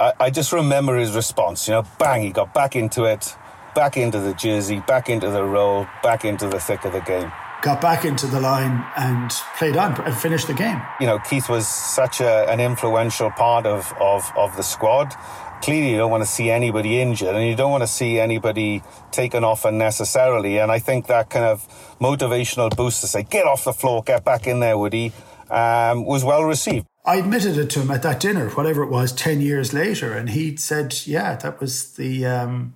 I, 0.00 0.12
I 0.18 0.30
just 0.30 0.52
remember 0.52 0.96
his 0.96 1.14
response. 1.14 1.68
You 1.68 1.74
know, 1.74 1.84
bang, 1.98 2.22
he 2.22 2.30
got 2.30 2.54
back 2.54 2.74
into 2.74 3.04
it 3.04 3.36
back 3.74 3.96
into 3.96 4.18
the 4.18 4.34
jersey, 4.34 4.80
back 4.80 5.08
into 5.08 5.30
the 5.30 5.44
role, 5.44 5.86
back 6.02 6.24
into 6.24 6.48
the 6.48 6.60
thick 6.60 6.84
of 6.84 6.92
the 6.92 7.00
game. 7.00 7.30
Got 7.62 7.80
back 7.80 8.04
into 8.04 8.26
the 8.26 8.40
line 8.40 8.84
and 8.96 9.30
played 9.58 9.76
on 9.76 10.00
and 10.02 10.16
finished 10.16 10.46
the 10.46 10.54
game. 10.54 10.80
You 10.98 11.06
know, 11.06 11.18
Keith 11.18 11.48
was 11.48 11.68
such 11.68 12.20
a, 12.20 12.50
an 12.50 12.58
influential 12.58 13.30
part 13.30 13.66
of, 13.66 13.92
of, 14.00 14.30
of 14.36 14.56
the 14.56 14.62
squad. 14.62 15.14
Clearly, 15.60 15.90
you 15.90 15.98
don't 15.98 16.10
want 16.10 16.22
to 16.22 16.28
see 16.28 16.50
anybody 16.50 17.00
injured 17.02 17.34
and 17.34 17.46
you 17.46 17.54
don't 17.54 17.70
want 17.70 17.82
to 17.82 17.86
see 17.86 18.18
anybody 18.18 18.82
taken 19.10 19.44
off 19.44 19.66
unnecessarily. 19.66 20.58
And 20.58 20.72
I 20.72 20.78
think 20.78 21.06
that 21.08 21.28
kind 21.28 21.44
of 21.44 21.68
motivational 22.00 22.74
boost 22.74 23.02
to 23.02 23.06
say, 23.06 23.24
get 23.24 23.44
off 23.44 23.64
the 23.64 23.74
floor, 23.74 24.02
get 24.02 24.24
back 24.24 24.46
in 24.46 24.60
there, 24.60 24.78
Woody, 24.78 25.12
um, 25.50 26.06
was 26.06 26.24
well 26.24 26.44
received. 26.44 26.86
I 27.04 27.16
admitted 27.16 27.56
it 27.56 27.70
to 27.70 27.80
him 27.80 27.90
at 27.90 28.02
that 28.02 28.20
dinner, 28.20 28.50
whatever 28.50 28.82
it 28.82 28.90
was, 28.90 29.12
10 29.12 29.40
years 29.40 29.72
later. 29.72 30.12
And 30.12 30.30
he 30.30 30.56
said, 30.56 31.06
yeah, 31.06 31.36
that 31.36 31.60
was 31.60 31.94
the, 31.94 32.26
um, 32.26 32.74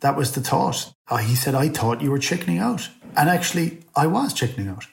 that 0.00 0.16
was 0.16 0.32
the 0.32 0.40
thought. 0.40 0.92
Uh, 1.08 1.18
he 1.18 1.34
said, 1.34 1.54
I 1.54 1.68
thought 1.68 2.00
you 2.00 2.10
were 2.10 2.18
chickening 2.18 2.58
out. 2.58 2.88
And 3.16 3.28
actually, 3.28 3.80
I 3.94 4.06
was 4.06 4.32
chickening 4.32 4.68
out. 4.68 4.86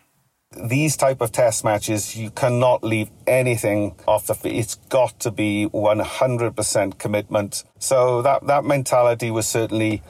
These 0.51 0.97
type 0.97 1.21
of 1.21 1.32
test 1.32 1.63
matches, 1.63 2.17
you 2.17 2.30
cannot 2.30 2.84
leave 2.84 3.10
anything 3.25 3.95
off 4.08 4.27
the 4.27 4.36
field. 4.36 4.56
It's 4.56 4.75
got 4.89 5.19
to 5.21 5.32
be 5.32 5.67
100% 5.71 6.97
commitment. 6.97 7.63
So 7.80 8.21
that, 8.21 8.47
that 8.47 8.65
mentality 8.65 9.30
was 9.30 9.47
certainly 9.47 10.01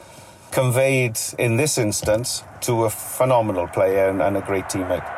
conveyed 0.52 1.18
in 1.38 1.58
this 1.58 1.78
instance 1.78 2.44
to 2.62 2.86
a 2.86 2.90
phenomenal 2.90 3.68
player 3.68 4.10
and, 4.10 4.22
and 4.22 4.38
a 4.38 4.42
great 4.42 4.66
teammate. 4.66 5.17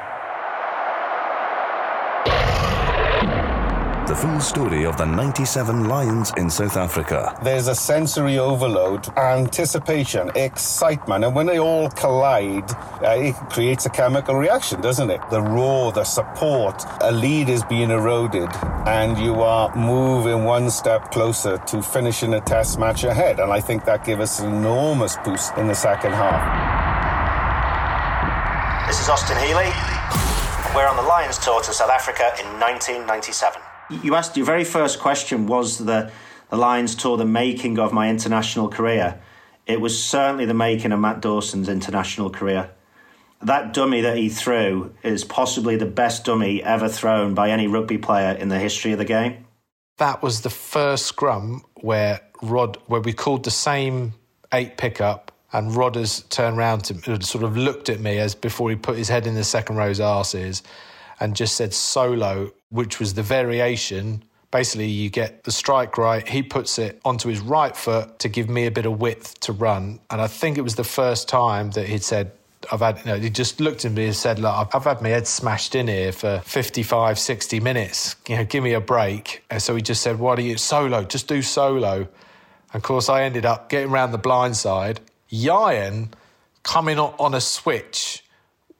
The 4.10 4.15
full 4.15 4.39
story 4.39 4.88
of 4.88 4.98
the 4.98 5.06
97 5.06 5.88
Lions 5.88 6.34
in 6.36 6.50
South 6.50 6.78
Africa. 6.78 7.38
There's 7.43 7.67
a 7.67 7.76
sensory 7.76 8.39
overload, 8.39 9.08
anticipation, 9.15 10.32
excitement, 10.34 11.24
and 11.24 11.36
when 11.36 11.45
they 11.45 11.60
all 11.60 11.91
collide, 11.91 12.72
uh, 13.04 13.12
it 13.12 13.36
creates 13.52 13.86
a 13.86 13.89
chemical 13.91 14.34
reaction, 14.34 14.82
doesn't 14.82 15.12
it? 15.12 15.22
The 15.30 15.43
roar, 15.43 15.91
the 15.91 16.04
support, 16.04 16.84
a 17.02 17.12
lead 17.12 17.50
is 17.50 17.63
being 17.65 17.91
eroded, 17.91 18.50
and 18.88 19.15
you 19.15 19.43
are 19.43 19.69
moving 19.76 20.43
one 20.43 20.72
step 20.72 21.12
closer 21.12 21.60
to 21.60 21.84
finishing 21.84 22.34
a 22.34 22.41
test 22.41 22.80
match 22.80 23.04
ahead. 23.04 23.39
And 23.39 23.52
I 23.52 23.62
think 23.62 23.86
that 23.86 24.04
gave 24.06 24.22
us 24.22 24.39
an 24.39 24.52
enormous 24.52 25.17
boost 25.17 25.56
in 25.56 25.67
the 25.67 25.76
second 25.76 26.13
half. 26.13 26.41
This 28.88 29.00
is 29.00 29.08
Austin 29.08 29.38
Healey. 29.38 29.69
We're 30.74 30.88
on 30.88 30.95
the 30.95 31.04
Lions 31.04 31.38
tour 31.38 31.62
to 31.62 31.72
South 31.72 31.91
Africa 31.91 32.34
in 32.41 32.60
1997 32.60 33.68
you 33.89 34.15
asked 34.15 34.38
your 34.38 34.45
very 34.45 34.63
first 34.63 34.99
question 34.99 35.47
was 35.47 35.78
the 35.78 36.12
the 36.49 36.58
Lions 36.58 36.95
tour 36.95 37.15
the 37.15 37.25
making 37.25 37.78
of 37.78 37.93
my 37.93 38.10
international 38.10 38.69
career. 38.69 39.19
It 39.67 39.80
was 39.80 40.04
certainly 40.04 40.45
the 40.45 40.54
making 40.56 40.91
of 40.91 40.99
Matt 40.99 41.21
Dawson's 41.21 41.69
international 41.69 42.32
career. 42.32 42.71
That 43.41 43.71
dummy 43.73 44.02
that 44.02 44.17
he 44.17 44.30
threw 44.30 44.93
is 45.04 45.23
possibly 45.23 45.75
the 45.75 45.86
best 45.86 46.25
dummy 46.25 46.63
ever 46.63 46.89
thrown 46.89 47.36
by 47.36 47.52
any 47.52 47.67
rugby 47.67 47.97
player 47.99 48.32
in 48.32 48.49
the 48.49 48.60
history 48.60 48.91
of 48.91 48.97
the 48.97 49.06
game. 49.06 49.45
That 49.97 50.23
was 50.23 50.41
the 50.41 50.49
first 50.49 51.06
scrum 51.06 51.63
where 51.75 52.19
Rod, 52.41 52.78
where 52.88 53.02
we 53.02 53.13
called 53.13 53.43
the 53.43 53.52
same 53.52 54.13
eight 54.52 54.78
pickup, 54.78 55.32
and 55.54 55.71
Rodders 55.71 56.28
turned 56.30 56.58
around 56.58 56.86
to 56.86 57.21
sort 57.23 57.43
of 57.43 57.56
looked 57.56 57.89
at 57.89 57.99
me 57.99 58.17
as 58.17 58.34
before 58.34 58.69
he 58.69 58.75
put 58.75 58.97
his 58.97 59.10
head 59.10 59.28
in 59.28 59.36
the 59.36 59.43
second 59.43 59.75
row's 59.75 59.99
arses 59.99 60.63
and 61.19 61.36
just 61.36 61.55
said 61.55 61.73
solo, 61.73 62.51
which 62.69 62.99
was 62.99 63.13
the 63.13 63.23
variation. 63.23 64.23
Basically, 64.51 64.88
you 64.88 65.10
get 65.10 65.43
the 65.43 65.51
strike 65.51 65.97
right. 65.97 66.27
He 66.27 66.41
puts 66.41 66.79
it 66.79 66.99
onto 67.05 67.29
his 67.29 67.39
right 67.39 67.75
foot 67.75 68.19
to 68.19 68.29
give 68.29 68.49
me 68.49 68.65
a 68.65 68.71
bit 68.71 68.86
of 68.86 68.99
width 68.99 69.39
to 69.41 69.51
run. 69.51 69.99
And 70.10 70.21
I 70.21 70.27
think 70.27 70.58
it 70.58 70.62
was 70.62 70.75
the 70.75 70.84
first 70.84 71.29
time 71.29 71.71
that 71.71 71.88
he'd 71.88 72.03
said, 72.03 72.32
I've 72.71 72.82
had, 72.82 72.99
you 72.99 73.05
know, 73.05 73.17
he 73.17 73.29
just 73.29 73.60
looked 73.62 73.86
at 73.86 73.91
me 73.93 74.05
and 74.05 74.15
said, 74.15 74.39
Look, 74.39 74.69
I've 74.73 74.84
had 74.84 75.01
my 75.01 75.10
head 75.10 75.27
smashed 75.27 75.75
in 75.75 75.88
here 75.88 76.12
for 76.12 76.41
55, 76.45 77.17
60 77.17 77.60
minutes. 77.60 78.15
You 78.27 78.38
know, 78.38 78.45
give 78.45 78.63
me 78.63 78.73
a 78.73 78.82
break. 78.82 79.43
And 79.49 79.62
so 79.62 79.75
he 79.75 79.82
just 79.82 80.01
said, 80.01 80.19
Why 80.19 80.36
do 80.36 80.41
you 80.41 80.58
solo? 80.58 81.03
Just 81.03 81.27
do 81.27 81.41
solo. 81.41 81.95
And 82.73 82.75
of 82.75 82.84
course, 82.84 83.08
I 83.08 83.23
ended 83.23 83.45
up 83.45 83.69
getting 83.69 83.91
around 83.91 84.12
the 84.12 84.17
blind 84.17 84.58
side. 84.58 84.99
Ieuan 85.32 86.10
coming 86.63 86.99
on 86.99 87.34
a 87.34 87.41
switch, 87.41 88.25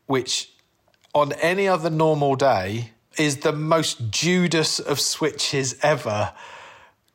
which 0.08 0.49
on 1.14 1.34
any 1.34 1.68
other 1.68 1.90
normal 1.90 2.36
day 2.36 2.92
is 3.18 3.38
the 3.38 3.52
most 3.52 4.12
Judas 4.12 4.80
of 4.80 5.00
switches 5.00 5.76
ever 5.82 6.34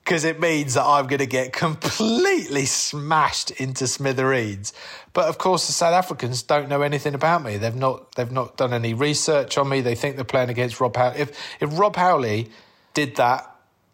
because 0.05 0.25
it 0.25 0.39
means 0.39 0.75
that 0.75 0.85
I'm 0.85 1.07
going 1.07 1.21
to 1.21 1.27
get 1.27 1.53
completely 1.53 2.67
smashed 2.67 3.51
into 3.53 3.87
smithereens. 3.87 4.75
But 5.15 5.29
of 5.29 5.39
course, 5.39 5.67
the 5.67 5.73
South 5.73 5.95
Africans 5.95 6.43
don't 6.43 6.69
know 6.69 6.83
anything 6.83 7.15
about 7.15 7.43
me. 7.43 7.57
They've 7.57 7.75
not 7.75 8.15
they've 8.15 8.31
not 8.31 8.57
done 8.57 8.75
any 8.75 8.93
research 8.93 9.57
on 9.57 9.69
me. 9.69 9.81
They 9.81 9.95
think 9.95 10.17
they're 10.17 10.25
playing 10.25 10.51
against 10.51 10.79
Rob 10.81 10.95
Howley. 10.97 11.21
If 11.21 11.39
if 11.61 11.79
Rob 11.79 11.97
Howley 11.97 12.51
did 12.93 13.17
that, 13.17 13.51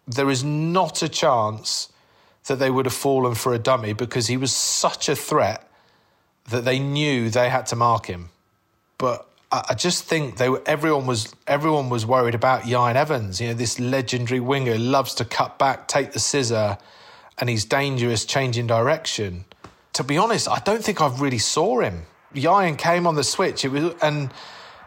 there 0.08 0.30
is 0.30 0.42
not 0.42 1.02
a 1.02 1.08
chance 1.08 1.92
that 2.46 2.58
they 2.58 2.70
would 2.70 2.86
have 2.86 2.94
fallen 2.94 3.34
for 3.34 3.54
a 3.54 3.58
dummy 3.58 3.92
because 3.92 4.26
he 4.26 4.36
was 4.36 4.52
such 4.52 5.08
a 5.08 5.14
threat 5.14 5.70
that 6.48 6.64
they 6.64 6.80
knew 6.80 7.30
they 7.30 7.48
had 7.48 7.66
to 7.66 7.76
mark 7.76 8.06
him. 8.06 8.30
But 8.98 9.29
I 9.52 9.74
just 9.74 10.04
think 10.04 10.36
they 10.36 10.48
were, 10.48 10.62
everyone 10.64 11.06
was 11.06 11.34
everyone 11.48 11.88
was 11.88 12.06
worried 12.06 12.36
about 12.36 12.62
Ieuan 12.62 12.94
Evans. 12.94 13.40
You 13.40 13.48
know, 13.48 13.54
this 13.54 13.80
legendary 13.80 14.38
winger 14.38 14.78
loves 14.78 15.12
to 15.16 15.24
cut 15.24 15.58
back, 15.58 15.88
take 15.88 16.12
the 16.12 16.20
scissor, 16.20 16.78
and 17.36 17.50
he's 17.50 17.64
dangerous, 17.64 18.24
changing 18.24 18.68
direction. 18.68 19.44
To 19.94 20.04
be 20.04 20.16
honest, 20.16 20.48
I 20.48 20.60
don't 20.60 20.84
think 20.84 21.00
I've 21.00 21.20
really 21.20 21.38
saw 21.38 21.80
him. 21.80 22.04
Ieuan 22.32 22.78
came 22.78 23.08
on 23.08 23.16
the 23.16 23.24
switch. 23.24 23.64
It 23.64 23.72
was, 23.72 23.92
and 24.00 24.32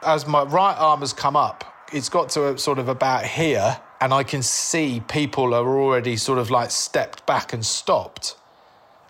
as 0.01 0.25
my 0.25 0.43
right 0.43 0.75
arm 0.77 1.01
has 1.01 1.11
come 1.11 1.35
up, 1.35 1.65
it's 1.91 2.07
got 2.07 2.29
to 2.29 2.53
a, 2.53 2.57
sort 2.57 2.79
of 2.79 2.87
about 2.87 3.25
here, 3.25 3.81
and 3.99 4.13
I 4.13 4.23
can 4.23 4.41
see 4.41 5.01
people 5.09 5.53
are 5.53 5.77
already 5.77 6.15
sort 6.15 6.39
of 6.39 6.49
like 6.49 6.71
stepped 6.71 7.25
back 7.25 7.51
and 7.51 7.65
stopped. 7.65 8.37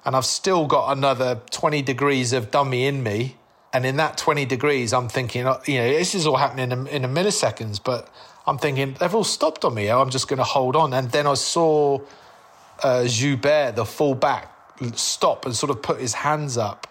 And 0.03 0.15
I've 0.15 0.25
still 0.25 0.65
got 0.65 0.97
another 0.97 1.41
20 1.51 1.83
degrees 1.83 2.33
of 2.33 2.49
dummy 2.49 2.85
in 2.87 3.03
me 3.03 3.37
and 3.73 3.86
in 3.86 3.97
that 3.97 4.17
20 4.17 4.45
degrees, 4.45 4.93
I'm 4.93 5.09
thinking, 5.09 5.47
uh, 5.47 5.59
you 5.65 5.79
know, 5.79 5.88
this 5.89 6.13
is 6.13 6.27
all 6.27 6.38
happening 6.38 6.71
in 6.71 6.88
a, 6.88 6.89
in 6.89 7.05
a 7.05 7.09
milliseconds, 7.09 7.83
but 7.83 8.07
I'm 8.45 8.59
thinking, 8.59 8.95
they've 8.99 9.13
all 9.13 9.23
stopped 9.23 9.65
on 9.65 9.73
me. 9.73 9.89
I'm 9.89 10.12
just 10.12 10.27
going 10.27 10.38
to 10.38 10.43
hold 10.43 10.75
on. 10.75 10.93
And 10.93 11.09
then 11.12 11.25
I 11.25 11.33
saw 11.33 11.99
uh, 12.83 13.05
Joubert, 13.05 13.75
the 13.75 13.86
full 13.86 14.13
back, 14.13 14.51
stop 14.95 15.45
and 15.45 15.55
sort 15.55 15.71
of 15.71 15.81
put 15.81 15.99
his 15.99 16.13
hands 16.13 16.57
up. 16.57 16.88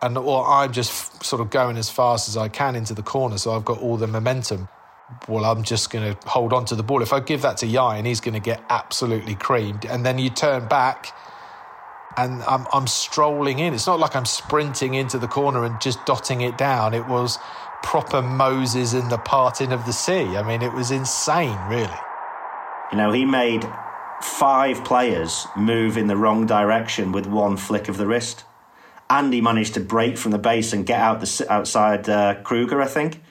And 0.00 0.14
well, 0.14 0.44
I'm 0.44 0.72
just 0.72 1.22
sort 1.24 1.42
of 1.42 1.50
going 1.50 1.76
as 1.76 1.90
fast 1.90 2.28
as 2.28 2.36
I 2.36 2.48
can 2.48 2.76
into 2.76 2.94
the 2.94 3.02
corner. 3.02 3.36
So 3.36 3.52
I've 3.52 3.64
got 3.64 3.80
all 3.80 3.96
the 3.96 4.06
momentum. 4.06 4.68
Well, 5.28 5.44
I'm 5.44 5.64
just 5.64 5.90
going 5.90 6.14
to 6.14 6.28
hold 6.28 6.52
on 6.52 6.64
to 6.66 6.74
the 6.74 6.82
ball. 6.82 7.02
If 7.02 7.12
I 7.12 7.20
give 7.20 7.42
that 7.42 7.58
to 7.58 7.66
Ieuan, 7.66 8.06
he's 8.06 8.20
going 8.20 8.34
to 8.34 8.40
get 8.40 8.62
absolutely 8.68 9.34
creamed. 9.34 9.84
And 9.84 10.04
then 10.04 10.18
you 10.18 10.30
turn 10.30 10.66
back 10.68 11.14
and 12.16 12.42
I'm, 12.44 12.66
I'm 12.72 12.86
strolling 12.86 13.58
in. 13.58 13.74
It's 13.74 13.86
not 13.86 13.98
like 13.98 14.16
I'm 14.16 14.24
sprinting 14.24 14.94
into 14.94 15.18
the 15.18 15.28
corner 15.28 15.64
and 15.64 15.80
just 15.80 16.04
dotting 16.06 16.40
it 16.40 16.56
down. 16.56 16.94
It 16.94 17.06
was 17.06 17.38
proper 17.82 18.22
Moses 18.22 18.94
in 18.94 19.08
the 19.08 19.18
parting 19.18 19.72
of 19.72 19.84
the 19.86 19.92
sea. 19.92 20.36
I 20.36 20.42
mean, 20.42 20.62
it 20.62 20.72
was 20.72 20.90
insane, 20.90 21.58
really. 21.68 21.88
You 22.90 22.98
know, 22.98 23.12
he 23.12 23.24
made 23.24 23.68
five 24.22 24.84
players 24.84 25.46
move 25.56 25.96
in 25.96 26.06
the 26.06 26.16
wrong 26.16 26.46
direction 26.46 27.12
with 27.12 27.26
one 27.26 27.56
flick 27.56 27.88
of 27.88 27.96
the 27.96 28.06
wrist. 28.06 28.44
And 29.08 29.32
he 29.32 29.40
managed 29.40 29.74
to 29.74 29.80
break 29.80 30.18
from 30.18 30.32
the 30.32 30.38
base 30.38 30.72
and 30.72 30.84
get 30.84 31.00
out 31.00 31.20
the 31.20 31.46
outside 31.48 32.08
uh, 32.08 32.42
Kruger, 32.42 32.80
I 32.80 32.86
think, 32.86 33.22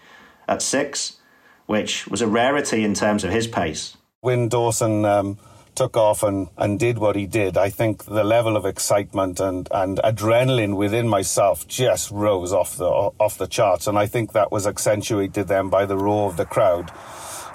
at 0.47 0.61
six, 0.61 1.17
which 1.65 2.07
was 2.07 2.21
a 2.21 2.27
rarity 2.27 2.83
in 2.83 2.93
terms 2.93 3.23
of 3.23 3.31
his 3.31 3.47
pace. 3.47 3.97
When 4.21 4.47
Dawson 4.47 5.03
um, 5.03 5.37
took 5.75 5.97
off 5.97 6.23
and, 6.23 6.47
and 6.57 6.79
did 6.79 6.97
what 6.97 7.15
he 7.15 7.25
did, 7.27 7.57
I 7.57 7.69
think 7.69 8.05
the 8.05 8.23
level 8.23 8.55
of 8.55 8.65
excitement 8.65 9.39
and, 9.39 9.67
and 9.71 9.99
adrenaline 10.03 10.75
within 10.75 11.07
myself 11.07 11.67
just 11.67 12.11
rose 12.11 12.53
off 12.53 12.77
the 12.77 12.85
off 12.87 13.37
the 13.37 13.47
charts, 13.47 13.87
and 13.87 13.97
I 13.97 14.07
think 14.07 14.31
that 14.31 14.51
was 14.51 14.65
accentuated 14.65 15.47
then 15.47 15.69
by 15.69 15.85
the 15.85 15.97
roar 15.97 16.29
of 16.29 16.37
the 16.37 16.45
crowd. 16.45 16.91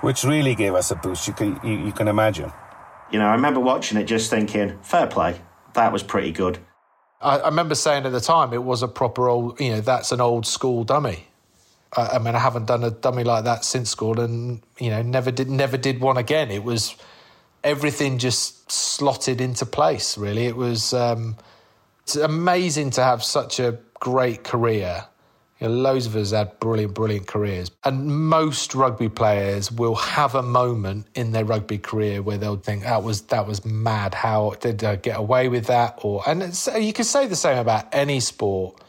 which 0.01 0.25
really 0.25 0.55
gave 0.55 0.75
us 0.75 0.91
a 0.91 0.97
boost. 0.97 1.29
You 1.29 1.35
can 1.35 1.61
you, 1.63 1.79
you 1.87 1.93
can 1.93 2.09
imagine. 2.09 2.53
You 3.11 3.19
know, 3.19 3.27
I 3.27 3.33
remember 3.33 3.61
watching 3.61 3.99
it 3.99 4.05
just 4.05 4.31
thinking, 4.31 4.79
fair 4.83 5.07
play, 5.07 5.41
that 5.75 5.93
was 5.93 6.03
pretty 6.03 6.33
good. 6.33 6.59
I, 7.21 7.39
I 7.39 7.47
remember 7.49 7.75
saying 7.75 8.07
at 8.07 8.13
the 8.13 8.21
time 8.21 8.53
it 8.53 8.63
was 8.63 8.83
a 8.83 8.89
proper 8.89 9.29
old, 9.29 9.61
you 9.61 9.71
know, 9.71 9.81
that's 9.81 10.13
an 10.13 10.21
old 10.21 10.47
school 10.47 10.85
dummy. 10.85 11.27
I, 11.97 12.09
I 12.09 12.19
mean, 12.19 12.35
I 12.35 12.39
haven't 12.39 12.67
done 12.67 12.85
a 12.85 12.91
dummy 12.91 13.25
like 13.25 13.45
that 13.45 13.65
since 13.65 13.91
school, 13.91 14.21
and 14.21 14.63
you 14.79 14.91
know, 14.91 15.03
never 15.03 15.31
did, 15.31 15.51
never 15.51 15.77
did 15.77 16.01
one 16.01 16.17
again. 16.17 16.51
It 16.51 16.65
was 16.65 16.95
everything 17.62 18.18
just 18.18 18.70
slotted 18.70 19.40
into 19.40 19.66
place. 19.66 20.18
Really, 20.18 20.46
it 20.46 20.57
was. 20.57 20.92
Um, 20.92 21.37
it's 22.03 22.16
amazing 22.16 22.90
to 22.90 23.05
have 23.05 23.23
such 23.23 23.61
a 23.61 23.79
great 24.01 24.42
career. 24.42 25.05
You 25.61 25.68
know, 25.68 25.75
loads 25.75 26.07
of 26.07 26.16
us 26.16 26.33
had 26.33 26.59
brilliant, 26.59 26.94
brilliant 26.94 27.27
careers. 27.27 27.70
And 27.85 28.07
most 28.29 28.75
rugby 28.75 29.09
players 29.09 29.70
will 29.70 29.94
have 29.94 30.35
a 30.35 30.42
moment 30.42 31.07
in 31.14 31.33
their 31.33 31.44
rugby 31.44 31.79
career 31.79 32.23
where 32.23 32.38
they'll 32.38 32.57
think, 32.57 32.83
that 32.83 33.03
was, 33.05 33.23
that 33.23 33.46
was 33.46 33.64
mad. 33.64 34.14
How 34.14 34.55
did 34.59 34.83
I 34.83 34.96
get 34.96 35.18
away 35.18 35.49
with 35.49 35.66
that? 35.66 36.01
Or, 36.03 36.23
and 36.27 36.42
you 36.81 36.92
can 36.92 37.05
say 37.05 37.27
the 37.27 37.37
same 37.37 37.59
about 37.59 37.94
any 37.94 38.18
sport. 38.20 38.81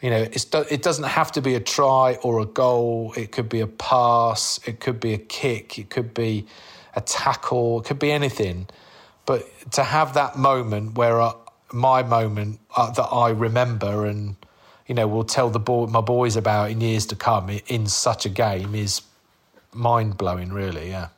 You 0.00 0.10
know, 0.10 0.22
it 0.22 0.82
doesn't 0.82 1.04
have 1.04 1.30
to 1.32 1.42
be 1.42 1.54
a 1.54 1.60
try 1.60 2.18
or 2.22 2.40
a 2.40 2.46
goal. 2.46 3.12
It 3.16 3.30
could 3.30 3.48
be 3.48 3.60
a 3.60 3.68
pass. 3.68 4.58
It 4.66 4.80
could 4.80 4.98
be 4.98 5.12
a 5.12 5.18
kick. 5.18 5.78
It 5.78 5.90
could 5.90 6.12
be 6.12 6.46
a 6.94 7.00
tackle. 7.00 7.80
It 7.80 7.86
could 7.86 7.98
be 7.98 8.12
anything. 8.12 8.68
But 9.26 9.46
to 9.72 9.84
have 9.84 10.14
that 10.14 10.36
moment 10.36 10.96
where 10.96 11.20
my 11.72 12.02
moment 12.02 12.60
uh, 12.76 12.90
that 12.90 13.04
I 13.04 13.30
remember 13.30 14.06
and 14.06 14.36
you 14.86 14.94
know 14.94 15.06
will 15.06 15.24
tell 15.24 15.48
the 15.50 15.58
boy, 15.58 15.86
my 15.86 16.00
boys 16.00 16.36
about 16.36 16.70
in 16.70 16.80
years 16.80 17.06
to 17.06 17.16
come 17.16 17.50
in 17.66 17.86
such 17.86 18.26
a 18.26 18.28
game 18.28 18.74
is 18.74 19.02
mind 19.72 20.18
blowing. 20.18 20.52
Really, 20.52 20.90
yeah. 20.90 21.08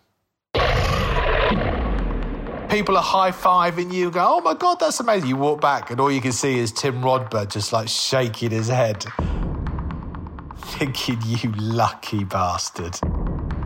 People 2.70 2.96
are 2.96 3.02
high 3.04 3.30
fiving 3.30 3.92
you, 3.92 4.10
go, 4.10 4.20
oh 4.26 4.40
my 4.40 4.54
god, 4.54 4.80
that's 4.80 4.98
amazing. 4.98 5.28
You 5.28 5.36
walk 5.36 5.60
back, 5.60 5.90
and 5.90 6.00
all 6.00 6.10
you 6.10 6.20
can 6.20 6.32
see 6.32 6.58
is 6.58 6.72
Tim 6.72 7.02
Rodber 7.02 7.48
just 7.48 7.72
like 7.72 7.88
shaking 7.88 8.50
his 8.50 8.66
head, 8.66 9.04
thinking, 10.56 11.18
you 11.24 11.52
lucky 11.52 12.24
bastard. 12.24 12.98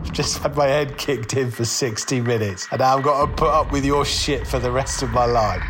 I've 0.09 0.15
just 0.15 0.39
had 0.39 0.55
my 0.55 0.65
head 0.65 0.97
kicked 0.97 1.35
in 1.35 1.51
for 1.51 1.65
60 1.65 2.21
minutes, 2.21 2.67
and 2.71 2.79
now 2.79 2.97
I've 2.97 3.03
got 3.03 3.27
to 3.27 3.31
put 3.31 3.49
up 3.49 3.71
with 3.71 3.85
your 3.85 4.03
shit 4.05 4.47
for 4.47 4.57
the 4.57 4.71
rest 4.71 5.03
of 5.03 5.11
my 5.11 5.25
life. 5.25 5.61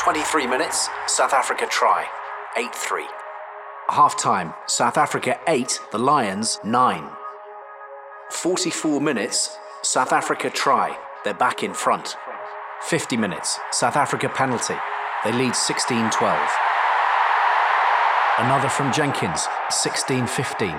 23 0.00 0.46
minutes, 0.46 0.88
South 1.08 1.34
Africa 1.34 1.66
try, 1.68 2.06
8 2.56 2.74
3. 2.74 3.04
Half 3.90 4.18
time, 4.18 4.54
South 4.66 4.96
Africa 4.96 5.38
8, 5.46 5.78
the 5.92 5.98
Lions 5.98 6.58
9. 6.64 7.10
44 8.30 9.00
minutes, 9.02 9.58
South 9.82 10.12
Africa 10.12 10.48
try, 10.48 10.96
they're 11.24 11.34
back 11.34 11.62
in 11.62 11.74
front. 11.74 12.16
50 12.80 13.18
minutes, 13.18 13.58
South 13.72 13.96
Africa 13.96 14.30
penalty, 14.30 14.76
they 15.22 15.32
lead 15.32 15.54
16 15.54 16.10
12. 16.10 16.50
Another 18.38 18.68
from 18.68 18.92
Jenkins, 18.92 19.46
16 19.70 20.26
15. 20.28 20.74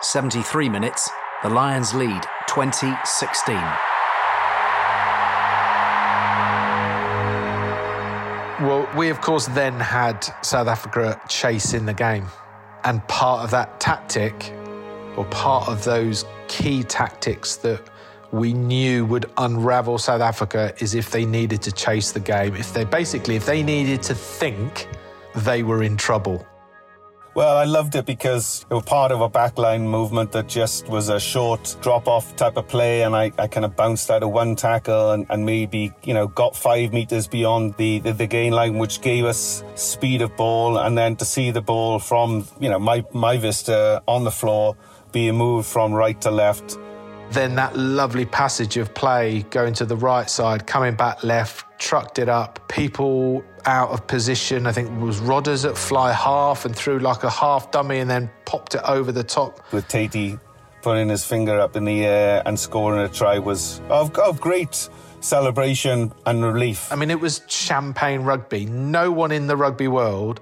73 0.00 0.68
minutes, 0.68 1.08
the 1.42 1.48
Lions 1.48 1.94
lead 1.94 2.22
20 2.48 2.92
16. 3.04 3.54
Well, 8.66 8.88
we 8.96 9.08
of 9.10 9.20
course 9.20 9.46
then 9.46 9.78
had 9.78 10.26
South 10.42 10.66
Africa 10.66 11.20
chasing 11.28 11.86
the 11.86 11.94
game. 11.94 12.26
And 12.82 13.06
part 13.06 13.44
of 13.44 13.50
that 13.52 13.78
tactic, 13.78 14.52
or 15.16 15.24
part 15.26 15.68
of 15.68 15.84
those 15.84 16.24
key 16.48 16.82
tactics 16.82 17.56
that 17.56 17.88
we 18.32 18.52
knew 18.52 19.04
would 19.06 19.26
unravel 19.36 19.98
South 19.98 20.20
Africa 20.20 20.74
is 20.78 20.94
if 20.94 21.10
they 21.10 21.24
needed 21.24 21.62
to 21.62 21.72
chase 21.72 22.10
the 22.10 22.20
game. 22.20 22.56
If 22.56 22.74
they 22.74 22.84
basically, 22.84 23.36
if 23.36 23.46
they 23.46 23.62
needed 23.62 24.02
to 24.02 24.14
think, 24.14 24.88
they 25.36 25.62
were 25.62 25.82
in 25.84 25.96
trouble. 25.96 26.46
Well, 27.36 27.58
I 27.58 27.64
loved 27.64 27.94
it 27.96 28.06
because 28.06 28.64
it 28.70 28.72
was 28.72 28.84
part 28.84 29.12
of 29.12 29.20
a 29.20 29.28
backline 29.28 29.82
movement 29.82 30.32
that 30.32 30.46
just 30.46 30.88
was 30.88 31.10
a 31.10 31.20
short 31.20 31.76
drop 31.82 32.08
off 32.08 32.34
type 32.34 32.56
of 32.56 32.66
play. 32.66 33.02
And 33.02 33.14
I, 33.14 33.30
I 33.36 33.46
kind 33.46 33.66
of 33.66 33.76
bounced 33.76 34.10
out 34.10 34.22
of 34.22 34.30
one 34.30 34.56
tackle 34.56 35.10
and, 35.10 35.26
and 35.28 35.44
maybe, 35.44 35.92
you 36.02 36.14
know, 36.14 36.28
got 36.28 36.56
five 36.56 36.94
meters 36.94 37.28
beyond 37.28 37.74
the, 37.74 37.98
the, 37.98 38.14
the 38.14 38.26
gain 38.26 38.54
line, 38.54 38.78
which 38.78 39.02
gave 39.02 39.26
us 39.26 39.62
speed 39.74 40.22
of 40.22 40.34
ball. 40.38 40.78
And 40.78 40.96
then 40.96 41.14
to 41.16 41.26
see 41.26 41.50
the 41.50 41.60
ball 41.60 41.98
from, 41.98 42.46
you 42.58 42.70
know, 42.70 42.78
my, 42.78 43.04
my 43.12 43.36
vista 43.36 44.02
on 44.08 44.24
the 44.24 44.30
floor 44.30 44.74
being 45.12 45.34
moved 45.34 45.68
from 45.68 45.92
right 45.92 46.18
to 46.22 46.30
left. 46.30 46.78
Then 47.32 47.54
that 47.56 47.76
lovely 47.76 48.24
passage 48.24 48.78
of 48.78 48.94
play 48.94 49.42
going 49.50 49.74
to 49.74 49.84
the 49.84 49.96
right 49.96 50.30
side, 50.30 50.66
coming 50.66 50.94
back 50.94 51.22
left, 51.22 51.65
trucked 51.78 52.18
it 52.18 52.28
up. 52.28 52.66
People 52.68 53.44
out 53.64 53.90
of 53.90 54.06
position. 54.06 54.66
I 54.66 54.72
think 54.72 54.90
it 54.90 55.00
was 55.00 55.20
Rodders 55.20 55.68
at 55.68 55.76
fly 55.76 56.12
half 56.12 56.64
and 56.64 56.74
threw 56.74 56.98
like 56.98 57.24
a 57.24 57.30
half 57.30 57.70
dummy 57.70 57.98
and 57.98 58.08
then 58.08 58.30
popped 58.44 58.74
it 58.74 58.82
over 58.84 59.12
the 59.12 59.24
top. 59.24 59.60
With 59.72 59.88
Tatey 59.88 60.38
putting 60.82 61.08
his 61.08 61.24
finger 61.24 61.58
up 61.58 61.74
in 61.74 61.84
the 61.84 62.04
air 62.04 62.42
and 62.46 62.58
scoring 62.58 63.00
a 63.00 63.08
try 63.08 63.38
was 63.40 63.80
of, 63.88 64.16
of 64.18 64.40
great 64.40 64.88
celebration 65.20 66.12
and 66.26 66.44
relief. 66.44 66.92
I 66.92 66.96
mean, 66.96 67.10
it 67.10 67.18
was 67.18 67.42
champagne 67.48 68.20
rugby. 68.20 68.66
No 68.66 69.10
one 69.10 69.32
in 69.32 69.48
the 69.48 69.56
rugby 69.56 69.88
world 69.88 70.40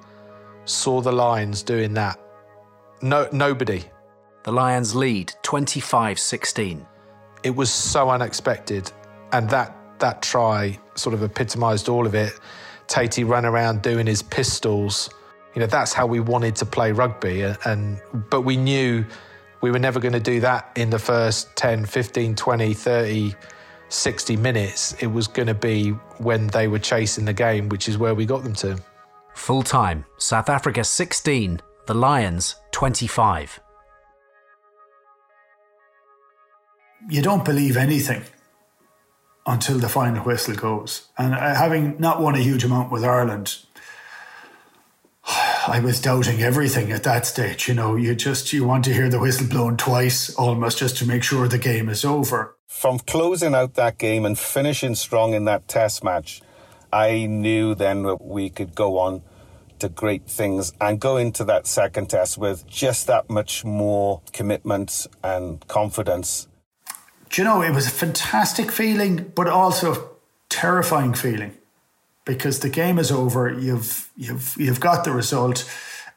saw 0.66 1.00
the 1.00 1.12
Lions 1.12 1.62
doing 1.62 1.94
that. 1.94 2.20
No, 3.00 3.26
nobody. 3.32 3.84
The 4.42 4.52
Lions 4.52 4.94
lead 4.94 5.32
25 5.42 6.18
16. 6.18 6.86
It 7.42 7.56
was 7.56 7.70
so 7.70 8.10
unexpected. 8.10 8.92
And 9.32 9.48
that, 9.50 9.74
that 9.98 10.20
try 10.20 10.78
sort 10.94 11.14
of 11.14 11.22
epitomised 11.22 11.88
all 11.88 12.06
of 12.06 12.14
it. 12.14 12.38
Tatey 12.86 13.26
ran 13.26 13.44
around 13.44 13.82
doing 13.82 14.06
his 14.06 14.22
pistols. 14.22 15.10
You 15.54 15.60
know, 15.60 15.66
that's 15.66 15.92
how 15.92 16.06
we 16.06 16.20
wanted 16.20 16.56
to 16.56 16.66
play 16.66 16.92
rugby. 16.92 17.42
And, 17.64 18.00
but 18.30 18.42
we 18.42 18.56
knew 18.56 19.04
we 19.60 19.70
were 19.70 19.78
never 19.78 20.00
going 20.00 20.12
to 20.12 20.20
do 20.20 20.40
that 20.40 20.70
in 20.76 20.90
the 20.90 20.98
first 20.98 21.54
10, 21.56 21.86
15, 21.86 22.34
20, 22.34 22.74
30, 22.74 23.34
60 23.88 24.36
minutes. 24.36 24.92
It 25.00 25.06
was 25.06 25.28
going 25.28 25.46
to 25.46 25.54
be 25.54 25.90
when 26.18 26.48
they 26.48 26.68
were 26.68 26.78
chasing 26.78 27.24
the 27.24 27.32
game, 27.32 27.68
which 27.68 27.88
is 27.88 27.96
where 27.96 28.14
we 28.14 28.26
got 28.26 28.42
them 28.42 28.54
to. 28.54 28.78
Full 29.34 29.62
time, 29.62 30.04
South 30.18 30.48
Africa 30.48 30.84
16, 30.84 31.60
the 31.86 31.94
Lions 31.94 32.56
25. 32.72 33.60
You 37.10 37.20
don't 37.22 37.44
believe 37.44 37.76
anything 37.76 38.24
until 39.46 39.78
the 39.78 39.88
final 39.88 40.24
whistle 40.24 40.54
goes. 40.54 41.08
And 41.18 41.34
uh, 41.34 41.54
having 41.54 41.98
not 41.98 42.20
won 42.20 42.34
a 42.34 42.38
huge 42.40 42.64
amount 42.64 42.90
with 42.90 43.04
Ireland, 43.04 43.56
I 45.26 45.80
was 45.82 46.00
doubting 46.00 46.42
everything 46.42 46.92
at 46.92 47.04
that 47.04 47.26
stage. 47.26 47.68
You 47.68 47.74
know, 47.74 47.96
you 47.96 48.14
just 48.14 48.52
you 48.52 48.64
want 48.64 48.84
to 48.84 48.94
hear 48.94 49.08
the 49.08 49.20
whistle 49.20 49.46
blown 49.46 49.76
twice, 49.76 50.34
almost 50.34 50.78
just 50.78 50.96
to 50.98 51.06
make 51.06 51.22
sure 51.22 51.48
the 51.48 51.58
game 51.58 51.88
is 51.88 52.04
over. 52.04 52.56
From 52.66 52.98
closing 52.98 53.54
out 53.54 53.74
that 53.74 53.98
game 53.98 54.24
and 54.24 54.38
finishing 54.38 54.94
strong 54.94 55.32
in 55.32 55.44
that 55.44 55.68
Test 55.68 56.02
match, 56.02 56.42
I 56.92 57.26
knew 57.26 57.74
then 57.74 58.02
that 58.02 58.22
we 58.22 58.50
could 58.50 58.74
go 58.74 58.98
on 58.98 59.22
to 59.78 59.88
great 59.88 60.26
things 60.26 60.72
and 60.80 61.00
go 61.00 61.16
into 61.16 61.44
that 61.44 61.66
second 61.66 62.10
Test 62.10 62.38
with 62.38 62.66
just 62.66 63.06
that 63.06 63.28
much 63.28 63.64
more 63.64 64.22
commitment 64.32 65.06
and 65.22 65.66
confidence 65.66 66.48
do 67.34 67.42
you 67.42 67.48
know, 67.48 67.62
it 67.62 67.72
was 67.72 67.88
a 67.88 67.90
fantastic 67.90 68.70
feeling, 68.70 69.32
but 69.34 69.48
also 69.48 69.92
a 69.92 70.08
terrifying 70.48 71.14
feeling 71.14 71.52
because 72.24 72.60
the 72.60 72.68
game 72.68 72.96
is 72.96 73.10
over. 73.10 73.52
You've 73.52 74.08
you've 74.16 74.54
you've 74.56 74.78
got 74.78 75.02
the 75.02 75.10
result, 75.10 75.68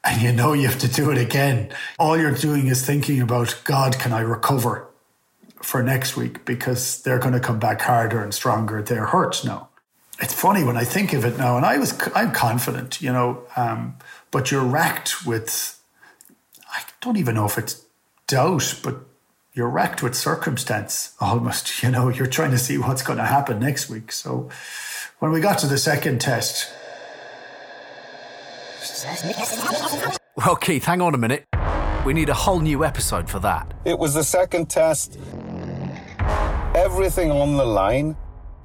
and 0.04 0.22
you 0.22 0.30
know 0.30 0.52
you 0.52 0.68
have 0.68 0.78
to 0.78 0.86
do 0.86 1.10
it 1.10 1.18
again. 1.18 1.74
All 1.98 2.16
you're 2.16 2.36
doing 2.36 2.68
is 2.68 2.86
thinking 2.86 3.20
about 3.20 3.60
God, 3.64 3.98
can 3.98 4.12
I 4.12 4.20
recover 4.20 4.86
for 5.60 5.82
next 5.82 6.16
week 6.16 6.44
because 6.44 7.02
they're 7.02 7.18
going 7.18 7.34
to 7.34 7.40
come 7.40 7.58
back 7.58 7.80
harder 7.80 8.22
and 8.22 8.32
stronger. 8.32 8.80
They're 8.80 9.06
hurt 9.06 9.44
now. 9.44 9.70
It's 10.20 10.32
funny 10.32 10.62
when 10.62 10.76
I 10.76 10.84
think 10.84 11.14
of 11.14 11.24
it 11.24 11.36
now, 11.36 11.56
and 11.56 11.66
I 11.66 11.78
was 11.78 12.00
I'm 12.14 12.30
confident, 12.30 13.02
you 13.02 13.12
know, 13.12 13.42
um, 13.56 13.96
but 14.30 14.52
you're 14.52 14.62
racked 14.62 15.26
with 15.26 15.82
I 16.72 16.82
don't 17.00 17.16
even 17.16 17.34
know 17.34 17.46
if 17.46 17.58
it's 17.58 17.84
doubt, 18.28 18.78
but 18.84 19.07
you're 19.58 19.68
wrecked 19.68 20.04
with 20.04 20.14
circumstance 20.14 21.14
almost. 21.20 21.82
You 21.88 21.90
know, 21.90 22.08
you're 22.08 22.26
trying 22.26 22.52
to 22.52 22.58
see 22.58 22.78
what's 22.78 23.02
going 23.02 23.18
to 23.18 23.24
happen 23.24 23.58
next 23.58 23.88
week. 23.88 24.12
So 24.12 24.48
when 25.18 25.32
we 25.32 25.40
got 25.40 25.58
to 25.58 25.66
the 25.66 25.78
second 25.78 26.20
test. 26.20 26.70
Well, 30.36 30.56
Keith, 30.56 30.84
hang 30.84 31.00
on 31.00 31.14
a 31.14 31.18
minute. 31.18 31.44
We 32.04 32.12
need 32.14 32.28
a 32.28 32.34
whole 32.34 32.60
new 32.60 32.84
episode 32.84 33.28
for 33.28 33.40
that. 33.40 33.74
It 33.84 33.98
was 33.98 34.14
the 34.14 34.22
second 34.22 34.70
test. 34.70 35.18
Everything 36.74 37.30
on 37.30 37.56
the 37.56 37.64
line. 37.64 38.16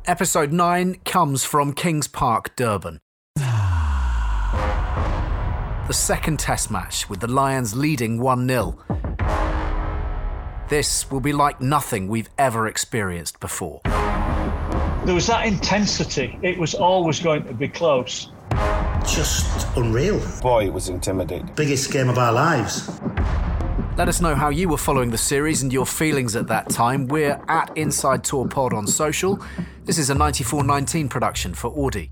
Episode 0.05 0.51
9 0.51 0.97
comes 1.05 1.43
from 1.43 1.73
Kings 1.73 2.07
Park, 2.07 2.55
Durban. 2.55 2.99
the 3.35 3.43
second 5.91 6.39
Test 6.39 6.69
match 6.69 7.09
with 7.09 7.19
the 7.21 7.27
Lions 7.27 7.75
leading 7.75 8.19
1 8.19 8.47
0. 8.47 9.02
This 10.73 11.11
will 11.11 11.19
be 11.19 11.33
like 11.33 11.61
nothing 11.61 12.07
we've 12.07 12.31
ever 12.35 12.67
experienced 12.67 13.39
before. 13.39 13.81
There 13.83 15.13
was 15.13 15.27
that 15.27 15.45
intensity. 15.45 16.39
It 16.41 16.57
was 16.57 16.73
always 16.73 17.19
going 17.19 17.43
to 17.43 17.53
be 17.53 17.67
close. 17.67 18.31
Just 19.05 19.67
unreal. 19.77 20.19
Boy, 20.41 20.65
it 20.65 20.73
was 20.73 20.89
intimidating. 20.89 21.51
Biggest 21.55 21.91
game 21.91 22.09
of 22.09 22.17
our 22.17 22.33
lives. 22.33 22.89
Let 23.97 24.09
us 24.09 24.19
know 24.19 24.33
how 24.33 24.49
you 24.49 24.67
were 24.67 24.79
following 24.79 25.11
the 25.11 25.17
series 25.19 25.61
and 25.61 25.71
your 25.71 25.85
feelings 25.85 26.35
at 26.35 26.47
that 26.47 26.69
time. 26.69 27.05
We're 27.05 27.39
at 27.47 27.77
Inside 27.77 28.23
Tour 28.23 28.47
Pod 28.47 28.73
on 28.73 28.87
social. 28.87 29.39
This 29.83 29.99
is 29.99 30.09
a 30.09 30.15
9419 30.15 31.07
production 31.07 31.53
for 31.53 31.67
Audi. 31.67 32.09